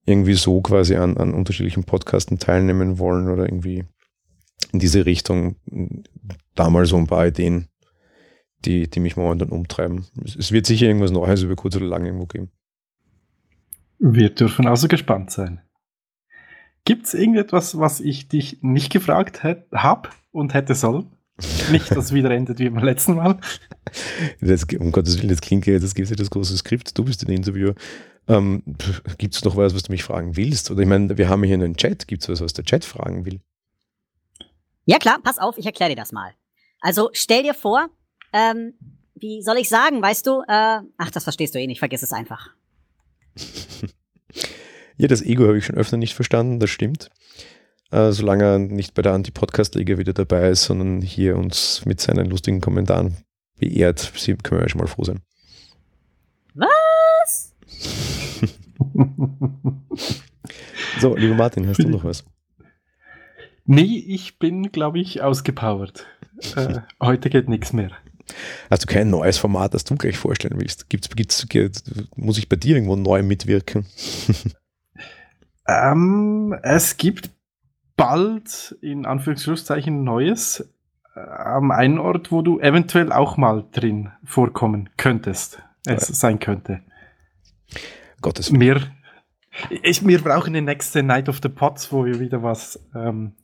irgendwie 0.07 0.35
so 0.35 0.61
quasi 0.61 0.97
an, 0.97 1.17
an 1.17 1.35
unterschiedlichen 1.35 1.85
Podcasten 1.85 2.38
teilnehmen 2.38 2.99
wollen 2.99 3.29
oder 3.29 3.45
irgendwie 3.45 3.85
in 4.73 4.79
diese 4.79 5.07
Richtung. 5.07 5.57
Da 6.55 6.71
mal 6.71 6.87
so 6.87 6.97
ein 6.97 7.07
paar 7.07 7.27
Ideen, 7.27 7.69
die, 8.64 8.88
die 8.88 9.01
mich 9.01 9.17
momentan 9.17 9.49
umtreiben. 9.49 10.07
Es, 10.25 10.37
es 10.37 10.53
wird 10.53 10.67
sicher 10.67 10.87
irgendwas 10.87 11.11
Neues 11.11 11.43
über 11.43 11.57
kurz 11.57 11.77
oder 11.77 11.87
lang 11.87 12.05
irgendwo 12.05 12.27
geben. 12.27 12.51
Wir 13.99 14.31
dürfen 14.31 14.67
also 14.67 14.88
gespannt 14.88 15.31
sein. 15.31 15.61
Gibt 16.85 17.07
es 17.07 17.14
irgendetwas, 17.14 17.79
was 17.79 18.01
ich 18.01 18.29
dich 18.29 18.59
nicht 18.62 18.93
gefragt 18.93 19.43
habe 19.43 20.11
und 20.33 20.53
hätte 20.53 20.75
sollen? 20.75 21.13
Nicht, 21.70 21.90
dass 21.90 22.07
es 22.07 22.12
wieder 22.12 22.31
endet 22.31 22.59
wie 22.61 22.70
beim 22.70 22.85
letzten 22.85 23.16
Mal. 23.16 23.40
Das, 24.40 24.64
um 24.79 24.92
Gottes 24.92 25.18
Willen, 25.18 25.29
das 25.29 25.40
klingt 25.40 25.66
ja, 25.66 25.79
das 25.79 25.94
gibt 25.94 26.09
ja 26.09 26.16
das 26.16 26.31
große 26.31 26.57
Skript, 26.57 26.97
du 26.97 27.05
bist 27.05 27.27
ein 27.27 27.33
Interviewer. 27.33 27.75
Ähm, 28.29 28.62
gibt 29.18 29.35
es 29.35 29.44
noch 29.44 29.57
was, 29.57 29.75
was 29.75 29.83
du 29.83 29.92
mich 29.92 30.05
fragen 30.05 30.37
willst? 30.37 30.70
Oder 30.70 30.83
ich 30.83 30.88
meine, 30.88 31.18
wir 31.18 31.29
haben 31.29 31.42
hier 31.42 31.55
einen 31.55 31.77
Chat. 31.77 32.09
Gibt 32.09 32.23
es 32.23 32.29
was, 32.29 32.40
was 32.40 32.53
der 32.53 32.64
Chat 32.64 32.85
fragen 32.85 33.27
will? 33.27 33.40
Ja 34.87 34.99
klar, 34.99 35.18
pass 35.23 35.38
auf, 35.38 35.59
ich 35.59 35.66
erkläre 35.66 35.90
dir 35.90 35.97
das 35.97 36.12
mal. 36.12 36.33
Also 36.81 37.11
stell 37.12 37.42
dir 37.42 37.55
vor, 37.55 37.88
ähm, 38.33 38.75
wie 39.14 39.42
soll 39.42 39.59
ich 39.59 39.68
sagen, 39.68 40.03
weißt 40.03 40.27
du, 40.27 40.42
äh, 40.42 40.81
ach, 40.97 41.11
das 41.12 41.25
verstehst 41.25 41.55
du 41.55 41.59
eh 41.59 41.66
nicht, 41.66 41.79
vergiss 41.79 42.03
es 42.03 42.12
einfach. 42.12 42.51
ja, 44.97 45.09
das 45.09 45.23
Ego 45.23 45.47
habe 45.47 45.59
ich 45.59 45.66
schon 45.66 45.77
öfter 45.77 45.97
nicht 45.97 46.14
verstanden, 46.14 46.61
das 46.61 46.70
stimmt. 46.70 47.11
Äh, 47.94 48.11
solange 48.11 48.44
er 48.44 48.59
nicht 48.59 48.94
bei 48.94 49.02
der 49.02 49.12
Anti-Podcast-Liga 49.12 49.98
wieder 49.98 50.12
dabei 50.12 50.48
ist, 50.48 50.64
sondern 50.64 51.00
hier 51.00 51.37
uns 51.37 51.87
mit 51.87 52.00
seinen 52.00 52.28
lustigen 52.28 52.61
Kommentaren 52.61 53.16
beehrt, 53.61 54.12
können 54.42 54.59
wir 54.59 54.62
ja 54.62 54.68
schon 54.68 54.80
mal 54.80 54.88
froh 54.88 55.04
sein. 55.04 55.20
Was? 56.54 57.54
so, 61.00 61.14
lieber 61.14 61.37
Martin, 61.37 61.68
hast 61.68 61.85
du 61.85 61.88
noch 61.88 62.02
was? 62.02 62.24
Nee, 63.64 64.04
ich 64.09 64.40
bin, 64.40 64.72
glaube 64.72 64.98
ich, 64.98 65.22
ausgepowert. 65.22 66.04
äh, 66.57 66.80
heute 67.00 67.30
geht 67.30 67.48
nichts 67.48 67.72
mehr. 67.72 67.92
Hast 68.70 68.83
du 68.83 68.87
kein 68.92 69.09
neues 69.09 69.38
Format, 69.38 69.72
das 69.72 69.85
du 69.85 69.94
gleich 69.94 70.18
vorstellen 70.18 70.59
willst? 70.59 70.90
Gibt's, 70.90 71.09
gibt's, 71.14 71.85
muss 72.16 72.38
ich 72.38 72.48
bei 72.48 72.57
dir 72.57 72.74
irgendwo 72.74 72.96
neu 72.96 73.22
mitwirken? 73.22 73.87
ähm, 75.68 76.59
es 76.64 76.96
gibt 76.96 77.30
bald 77.96 78.76
in 78.80 79.07
Anführungszeichen 79.07 80.04
Neues 80.04 80.68
äh, 81.14 81.20
am 81.20 81.70
einen 81.70 81.98
Ort, 81.98 82.33
wo 82.33 82.42
du 82.42 82.61
eventuell 82.61 83.12
auch 83.12 83.37
mal 83.37 83.64
drin 83.72 84.11
vorkommen 84.24 84.90
könntest. 84.96 85.62
Es 85.87 86.09
ja. 86.09 86.14
sein 86.14 86.38
könnte. 86.38 86.80
Gottes 88.20 88.50
Willen. 88.50 88.59
Mehr 88.59 88.80
ich, 89.70 90.07
wir 90.07 90.20
brauchen 90.20 90.54
die 90.54 90.61
nächste 90.61 91.02
Night 91.02 91.28
of 91.28 91.40
the 91.42 91.48
Pots, 91.48 91.92
wo 91.92 92.04
wir 92.04 92.20
wieder 92.20 92.42
was, 92.42 92.80
ähm, 92.94 93.35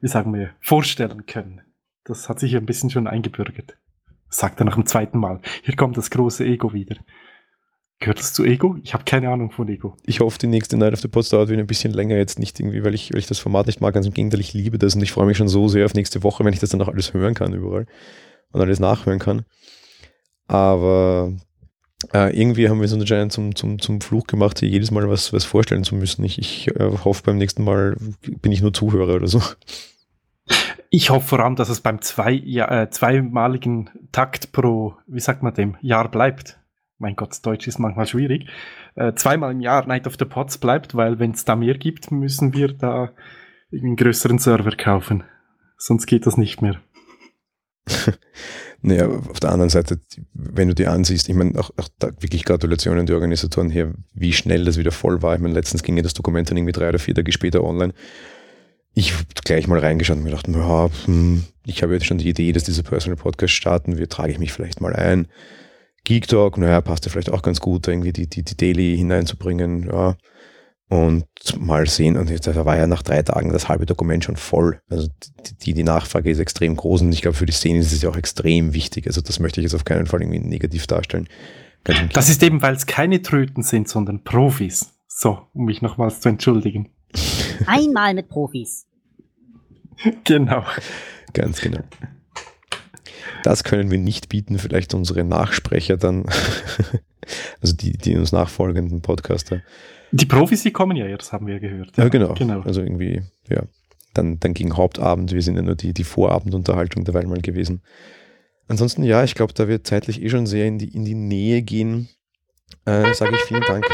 wie 0.00 0.08
sagen 0.08 0.34
wir, 0.34 0.50
vorstellen 0.60 1.26
können. 1.26 1.62
Das 2.04 2.28
hat 2.28 2.38
sich 2.38 2.54
ein 2.54 2.66
bisschen 2.66 2.90
schon 2.90 3.06
eingebürgert. 3.06 3.76
Sagt 4.28 4.60
er 4.60 4.66
nach 4.66 4.74
dem 4.74 4.86
zweiten 4.86 5.18
Mal. 5.18 5.40
Hier 5.62 5.76
kommt 5.76 5.96
das 5.96 6.10
große 6.10 6.44
Ego 6.44 6.72
wieder. 6.72 6.96
Gehört 8.04 8.18
das 8.18 8.34
zu 8.34 8.44
Ego? 8.44 8.76
Ich 8.82 8.92
habe 8.92 9.04
keine 9.04 9.30
Ahnung 9.30 9.50
von 9.50 9.66
Ego. 9.66 9.96
Ich 10.04 10.20
hoffe, 10.20 10.38
die 10.38 10.46
nächste 10.46 10.76
Night 10.76 10.92
of 10.92 11.00
the 11.00 11.08
Pots 11.08 11.30
dauert 11.30 11.48
wieder 11.48 11.62
ein 11.62 11.66
bisschen 11.66 11.94
länger. 11.94 12.16
Jetzt 12.16 12.38
nicht 12.38 12.60
irgendwie, 12.60 12.84
weil 12.84 12.92
ich, 12.92 13.10
weil 13.14 13.18
ich 13.18 13.26
das 13.26 13.38
Format 13.38 13.66
nicht 13.66 13.80
mag. 13.80 13.94
Ganz 13.94 14.04
im 14.04 14.12
Gegenteil, 14.12 14.40
ich 14.40 14.52
liebe 14.52 14.76
das 14.76 14.94
und 14.94 15.00
ich 15.00 15.10
freue 15.10 15.24
mich 15.24 15.38
schon 15.38 15.48
so 15.48 15.68
sehr 15.68 15.86
auf 15.86 15.94
nächste 15.94 16.22
Woche, 16.22 16.44
wenn 16.44 16.52
ich 16.52 16.60
das 16.60 16.68
dann 16.68 16.82
auch 16.82 16.88
alles 16.88 17.14
hören 17.14 17.32
kann 17.32 17.54
überall 17.54 17.86
und 18.52 18.60
alles 18.60 18.78
nachhören 18.78 19.20
kann. 19.20 19.46
Aber 20.48 21.32
äh, 22.12 22.38
irgendwie 22.38 22.68
haben 22.68 22.78
wir 22.78 22.84
es 22.84 22.92
anscheinend 22.92 23.32
zum, 23.32 23.54
zum, 23.54 23.78
zum 23.78 24.02
Fluch 24.02 24.26
gemacht, 24.26 24.60
hier 24.60 24.68
jedes 24.68 24.90
Mal 24.90 25.08
was, 25.08 25.32
was 25.32 25.46
vorstellen 25.46 25.84
zu 25.84 25.94
müssen. 25.94 26.24
Ich, 26.24 26.38
ich 26.38 26.78
äh, 26.78 26.90
hoffe, 27.04 27.22
beim 27.24 27.38
nächsten 27.38 27.64
Mal 27.64 27.96
bin 28.20 28.52
ich 28.52 28.60
nur 28.60 28.74
Zuhörer 28.74 29.14
oder 29.14 29.28
so. 29.28 29.40
Ich 30.90 31.08
hoffe 31.08 31.26
vor 31.26 31.40
allem, 31.40 31.56
dass 31.56 31.70
es 31.70 31.80
beim 31.80 32.02
zwei, 32.02 32.32
ja, 32.32 32.82
äh, 32.82 32.90
zweimaligen 32.90 33.88
Takt 34.12 34.52
pro, 34.52 34.94
wie 35.06 35.20
sagt 35.20 35.42
man 35.42 35.54
dem, 35.54 35.78
Jahr 35.80 36.10
bleibt. 36.10 36.58
Mein 36.98 37.16
Gott, 37.16 37.38
Deutsch 37.44 37.66
ist 37.66 37.78
manchmal 37.78 38.06
schwierig. 38.06 38.48
Äh, 38.94 39.14
zweimal 39.14 39.52
im 39.52 39.60
Jahr 39.60 39.86
Night 39.86 40.06
of 40.06 40.16
the 40.18 40.24
Pots 40.24 40.58
bleibt, 40.58 40.94
weil 40.94 41.18
wenn 41.18 41.32
es 41.32 41.44
da 41.44 41.56
mehr 41.56 41.76
gibt, 41.76 42.10
müssen 42.10 42.54
wir 42.54 42.72
da 42.72 43.12
einen 43.72 43.96
größeren 43.96 44.38
Server 44.38 44.76
kaufen. 44.76 45.24
Sonst 45.76 46.06
geht 46.06 46.26
das 46.26 46.36
nicht 46.36 46.62
mehr. 46.62 46.80
Naja, 48.86 49.08
auf 49.08 49.40
der 49.40 49.50
anderen 49.50 49.70
Seite, 49.70 49.98
wenn 50.34 50.68
du 50.68 50.74
dir 50.74 50.92
ansiehst, 50.92 51.30
ich 51.30 51.34
meine, 51.34 51.58
auch, 51.58 51.70
auch 51.78 51.88
wirklich 52.20 52.44
Gratulation 52.44 52.98
an 52.98 53.06
die 53.06 53.14
Organisatoren 53.14 53.70
hier, 53.70 53.94
wie 54.12 54.34
schnell 54.34 54.66
das 54.66 54.76
wieder 54.76 54.92
voll 54.92 55.22
war. 55.22 55.34
Ich 55.34 55.40
meine, 55.40 55.54
letztens 55.54 55.82
ging 55.82 55.96
ja 55.96 56.02
das 56.02 56.12
Dokument 56.12 56.50
dann 56.50 56.58
irgendwie 56.58 56.72
drei 56.72 56.90
oder 56.90 56.98
vier 56.98 57.14
Tage 57.14 57.32
später 57.32 57.64
online. 57.64 57.94
Ich 58.92 59.14
habe 59.14 59.24
gleich 59.42 59.68
mal 59.68 59.78
reingeschaut 59.78 60.18
und 60.18 60.24
mir 60.24 60.32
gedacht, 60.32 60.48
ja, 60.48 60.90
hm, 61.06 61.44
ich 61.64 61.82
habe 61.82 61.94
jetzt 61.94 62.04
schon 62.04 62.18
die 62.18 62.28
Idee, 62.28 62.52
dass 62.52 62.64
diese 62.64 62.82
Personal 62.82 63.16
Podcast 63.16 63.54
starten 63.54 63.96
wird, 63.96 64.12
trage 64.12 64.32
ich 64.32 64.38
mich 64.38 64.52
vielleicht 64.52 64.82
mal 64.82 64.94
ein. 64.94 65.28
Geek 66.04 66.28
Talk, 66.28 66.58
naja, 66.58 66.80
passt 66.80 67.06
ja 67.06 67.10
vielleicht 67.10 67.30
auch 67.30 67.42
ganz 67.42 67.60
gut, 67.60 67.88
irgendwie 67.88 68.12
die, 68.12 68.28
die, 68.28 68.42
die 68.42 68.56
Daily 68.56 68.96
hineinzubringen, 68.96 69.88
ja 69.90 70.16
und 70.88 71.26
mal 71.58 71.86
sehen. 71.86 72.16
Und 72.16 72.30
jetzt, 72.30 72.46
war 72.54 72.76
ja 72.76 72.86
nach 72.86 73.02
drei 73.02 73.22
Tagen 73.22 73.52
das 73.52 73.68
halbe 73.68 73.86
Dokument 73.86 74.24
schon 74.24 74.36
voll. 74.36 74.80
Also 74.88 75.08
die, 75.62 75.74
die 75.74 75.82
Nachfrage 75.82 76.30
ist 76.30 76.38
extrem 76.38 76.76
groß 76.76 77.02
und 77.02 77.12
ich 77.12 77.22
glaube, 77.22 77.36
für 77.36 77.46
die 77.46 77.52
Szene 77.52 77.78
ist 77.78 77.92
es 77.92 78.02
ja 78.02 78.10
auch 78.10 78.16
extrem 78.16 78.74
wichtig. 78.74 79.06
Also 79.06 79.20
das 79.20 79.40
möchte 79.40 79.60
ich 79.60 79.64
jetzt 79.64 79.74
auf 79.74 79.84
keinen 79.84 80.06
Fall 80.06 80.22
irgendwie 80.22 80.40
negativ 80.40 80.86
darstellen. 80.86 81.28
Das 82.12 82.30
ist 82.30 82.42
eben, 82.42 82.62
weil 82.62 82.74
es 82.74 82.86
keine 82.86 83.20
Tröten 83.20 83.62
sind, 83.62 83.88
sondern 83.88 84.24
Profis. 84.24 84.92
So, 85.06 85.46
um 85.52 85.66
mich 85.66 85.82
nochmals 85.82 86.20
zu 86.20 86.30
entschuldigen. 86.30 86.90
Einmal 87.66 88.14
mit 88.14 88.28
Profis. 88.28 88.86
Genau. 90.24 90.64
Ganz 91.34 91.60
genau. 91.60 91.78
Das 93.42 93.64
können 93.64 93.90
wir 93.90 93.98
nicht 93.98 94.28
bieten, 94.28 94.58
vielleicht 94.58 94.94
unsere 94.94 95.24
Nachsprecher 95.24 95.96
dann, 95.96 96.24
also 97.60 97.74
die, 97.74 97.92
die 97.92 98.16
uns 98.16 98.32
nachfolgenden 98.32 99.02
Podcaster. 99.02 99.62
Die 100.12 100.26
Profis, 100.26 100.62
die 100.62 100.70
kommen 100.70 100.96
ja 100.96 101.06
jetzt, 101.06 101.32
haben 101.32 101.46
wir 101.46 101.58
gehört. 101.58 101.96
Ja, 101.96 102.08
genau. 102.08 102.34
genau. 102.34 102.60
Also 102.60 102.82
irgendwie, 102.82 103.22
ja. 103.48 103.62
Dann, 104.14 104.38
dann 104.38 104.54
ging 104.54 104.76
Hauptabend, 104.76 105.32
wir 105.32 105.42
sind 105.42 105.56
ja 105.56 105.62
nur 105.62 105.74
die, 105.74 105.92
die 105.92 106.04
Vorabendunterhaltung 106.04 107.04
derweil 107.04 107.26
mal 107.26 107.40
gewesen. 107.40 107.82
Ansonsten, 108.68 109.02
ja, 109.02 109.24
ich 109.24 109.34
glaube, 109.34 109.52
da 109.52 109.66
wir 109.66 109.82
zeitlich 109.82 110.22
eh 110.22 110.30
schon 110.30 110.46
sehr 110.46 110.66
in 110.66 110.78
die, 110.78 110.94
in 110.94 111.04
die 111.04 111.14
Nähe 111.14 111.62
gehen, 111.62 112.08
äh, 112.84 113.12
sage 113.12 113.34
ich 113.34 113.42
vielen 113.42 113.62
Dank. 113.62 113.84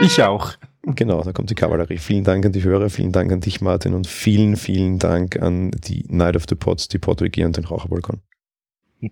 Ich 0.00 0.22
auch. 0.22 0.52
Genau, 0.94 1.24
da 1.24 1.32
kommt 1.32 1.50
die 1.50 1.56
Kavallerie. 1.56 1.98
Vielen 1.98 2.22
Dank 2.22 2.46
an 2.46 2.52
die 2.52 2.62
Hörer, 2.62 2.90
vielen 2.90 3.10
Dank 3.10 3.32
an 3.32 3.40
dich, 3.40 3.60
Martin, 3.60 3.92
und 3.92 4.06
vielen, 4.06 4.56
vielen 4.56 5.00
Dank 5.00 5.42
an 5.42 5.72
die 5.72 6.04
Night 6.08 6.36
of 6.36 6.44
the 6.48 6.54
Pots, 6.54 6.86
die 6.86 6.98
Porto 6.98 7.24
WG 7.24 7.44
und 7.44 7.56
den 7.56 7.64
Raucherbalkon. 7.64 8.20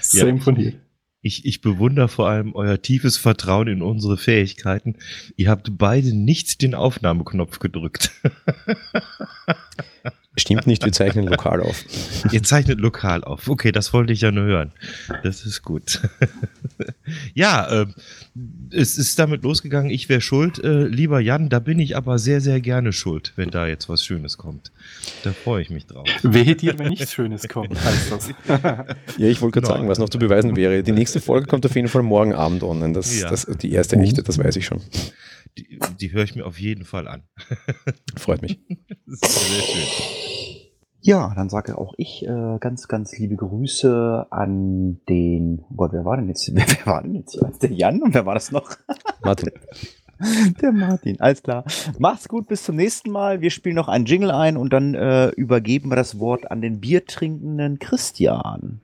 Same 0.00 0.36
ja. 0.36 0.38
von 0.38 0.54
hier. 0.54 0.74
Ich, 1.20 1.44
ich 1.44 1.60
bewundere 1.60 2.08
vor 2.08 2.28
allem 2.28 2.54
euer 2.54 2.80
tiefes 2.80 3.16
Vertrauen 3.16 3.66
in 3.66 3.82
unsere 3.82 4.16
Fähigkeiten. 4.16 4.96
Ihr 5.36 5.50
habt 5.50 5.76
beide 5.76 6.16
nicht 6.16 6.62
den 6.62 6.74
Aufnahmeknopf 6.74 7.58
gedrückt. 7.58 8.12
Stimmt 10.34 10.66
nicht, 10.66 10.82
wir 10.82 10.92
zeichnen 10.92 11.26
lokal 11.26 11.60
auf. 11.60 11.84
Ihr 12.32 12.42
zeichnet 12.42 12.80
lokal 12.80 13.22
auf. 13.22 13.48
Okay, 13.48 13.70
das 13.70 13.92
wollte 13.92 14.14
ich 14.14 14.22
ja 14.22 14.32
nur 14.32 14.44
hören. 14.44 14.72
Das 15.22 15.44
ist 15.44 15.62
gut. 15.62 16.00
ja, 17.34 17.82
äh, 17.82 17.86
es 18.70 18.96
ist 18.96 19.18
damit 19.18 19.42
losgegangen, 19.42 19.90
ich 19.90 20.08
wäre 20.08 20.22
schuld. 20.22 20.58
Äh, 20.64 20.84
lieber 20.84 21.20
Jan, 21.20 21.50
da 21.50 21.58
bin 21.58 21.78
ich 21.78 21.96
aber 21.96 22.18
sehr, 22.18 22.40
sehr 22.40 22.62
gerne 22.62 22.94
schuld, 22.94 23.34
wenn 23.36 23.50
da 23.50 23.66
jetzt 23.66 23.90
was 23.90 24.06
Schönes 24.06 24.38
kommt. 24.38 24.72
Da 25.22 25.32
freue 25.32 25.60
ich 25.60 25.68
mich 25.68 25.84
drauf. 25.84 26.08
Wehe 26.22 26.56
dir, 26.56 26.78
wenn 26.78 26.88
nichts 26.88 27.12
Schönes 27.12 27.46
kommt, 27.48 27.78
heißt 27.84 28.10
das. 28.12 28.30
ja, 29.18 29.26
ich 29.26 29.42
wollte 29.42 29.60
gerade 29.60 29.66
sagen, 29.66 29.88
was 29.88 29.98
noch 29.98 30.08
zu 30.08 30.18
beweisen 30.18 30.56
wäre. 30.56 30.82
Die 30.82 30.92
nächste 30.92 31.20
Folge 31.20 31.46
kommt 31.46 31.66
auf 31.66 31.76
jeden 31.76 31.88
Fall 31.88 32.02
morgen 32.02 32.32
Abend 32.32 32.62
online. 32.62 32.94
Das, 32.94 33.20
ja. 33.20 33.28
das, 33.28 33.46
die 33.60 33.72
erste 33.72 33.96
echte, 33.96 34.22
das 34.22 34.38
weiß 34.38 34.56
ich 34.56 34.64
schon. 34.64 34.80
Die, 35.58 35.78
die 36.00 36.12
höre 36.12 36.24
ich 36.24 36.34
mir 36.34 36.46
auf 36.46 36.58
jeden 36.58 36.84
Fall 36.84 37.08
an. 37.08 37.24
Freut 38.16 38.42
mich. 38.42 38.60
sehr 39.06 39.62
schön. 39.62 40.22
Ja, 41.04 41.32
dann 41.34 41.48
sage 41.48 41.76
auch 41.76 41.94
ich 41.96 42.24
äh, 42.24 42.58
ganz, 42.60 42.86
ganz 42.86 43.18
liebe 43.18 43.34
Grüße 43.34 44.28
an 44.30 45.00
den, 45.08 45.64
oh 45.68 45.74
Gott, 45.74 45.92
wer 45.92 46.04
war 46.04 46.16
denn 46.16 46.28
jetzt, 46.28 46.48
wer, 46.54 46.64
wer 46.64 46.86
war 46.86 47.02
denn 47.02 47.16
jetzt 47.16 47.32
hier? 47.32 47.50
Der 47.60 47.72
Jan 47.72 48.02
und 48.02 48.14
wer 48.14 48.24
war 48.24 48.34
das 48.34 48.52
noch? 48.52 48.70
Martin. 49.24 49.50
Der 50.60 50.70
Martin, 50.70 51.20
alles 51.20 51.42
klar. 51.42 51.64
Mach's 51.98 52.28
gut, 52.28 52.46
bis 52.46 52.62
zum 52.62 52.76
nächsten 52.76 53.10
Mal. 53.10 53.40
Wir 53.40 53.50
spielen 53.50 53.74
noch 53.74 53.88
einen 53.88 54.04
Jingle 54.04 54.30
ein 54.30 54.56
und 54.56 54.72
dann 54.72 54.94
äh, 54.94 55.30
übergeben 55.30 55.90
wir 55.90 55.96
das 55.96 56.20
Wort 56.20 56.48
an 56.52 56.60
den 56.60 56.80
biertrinkenden 56.80 57.80
Christian. 57.80 58.80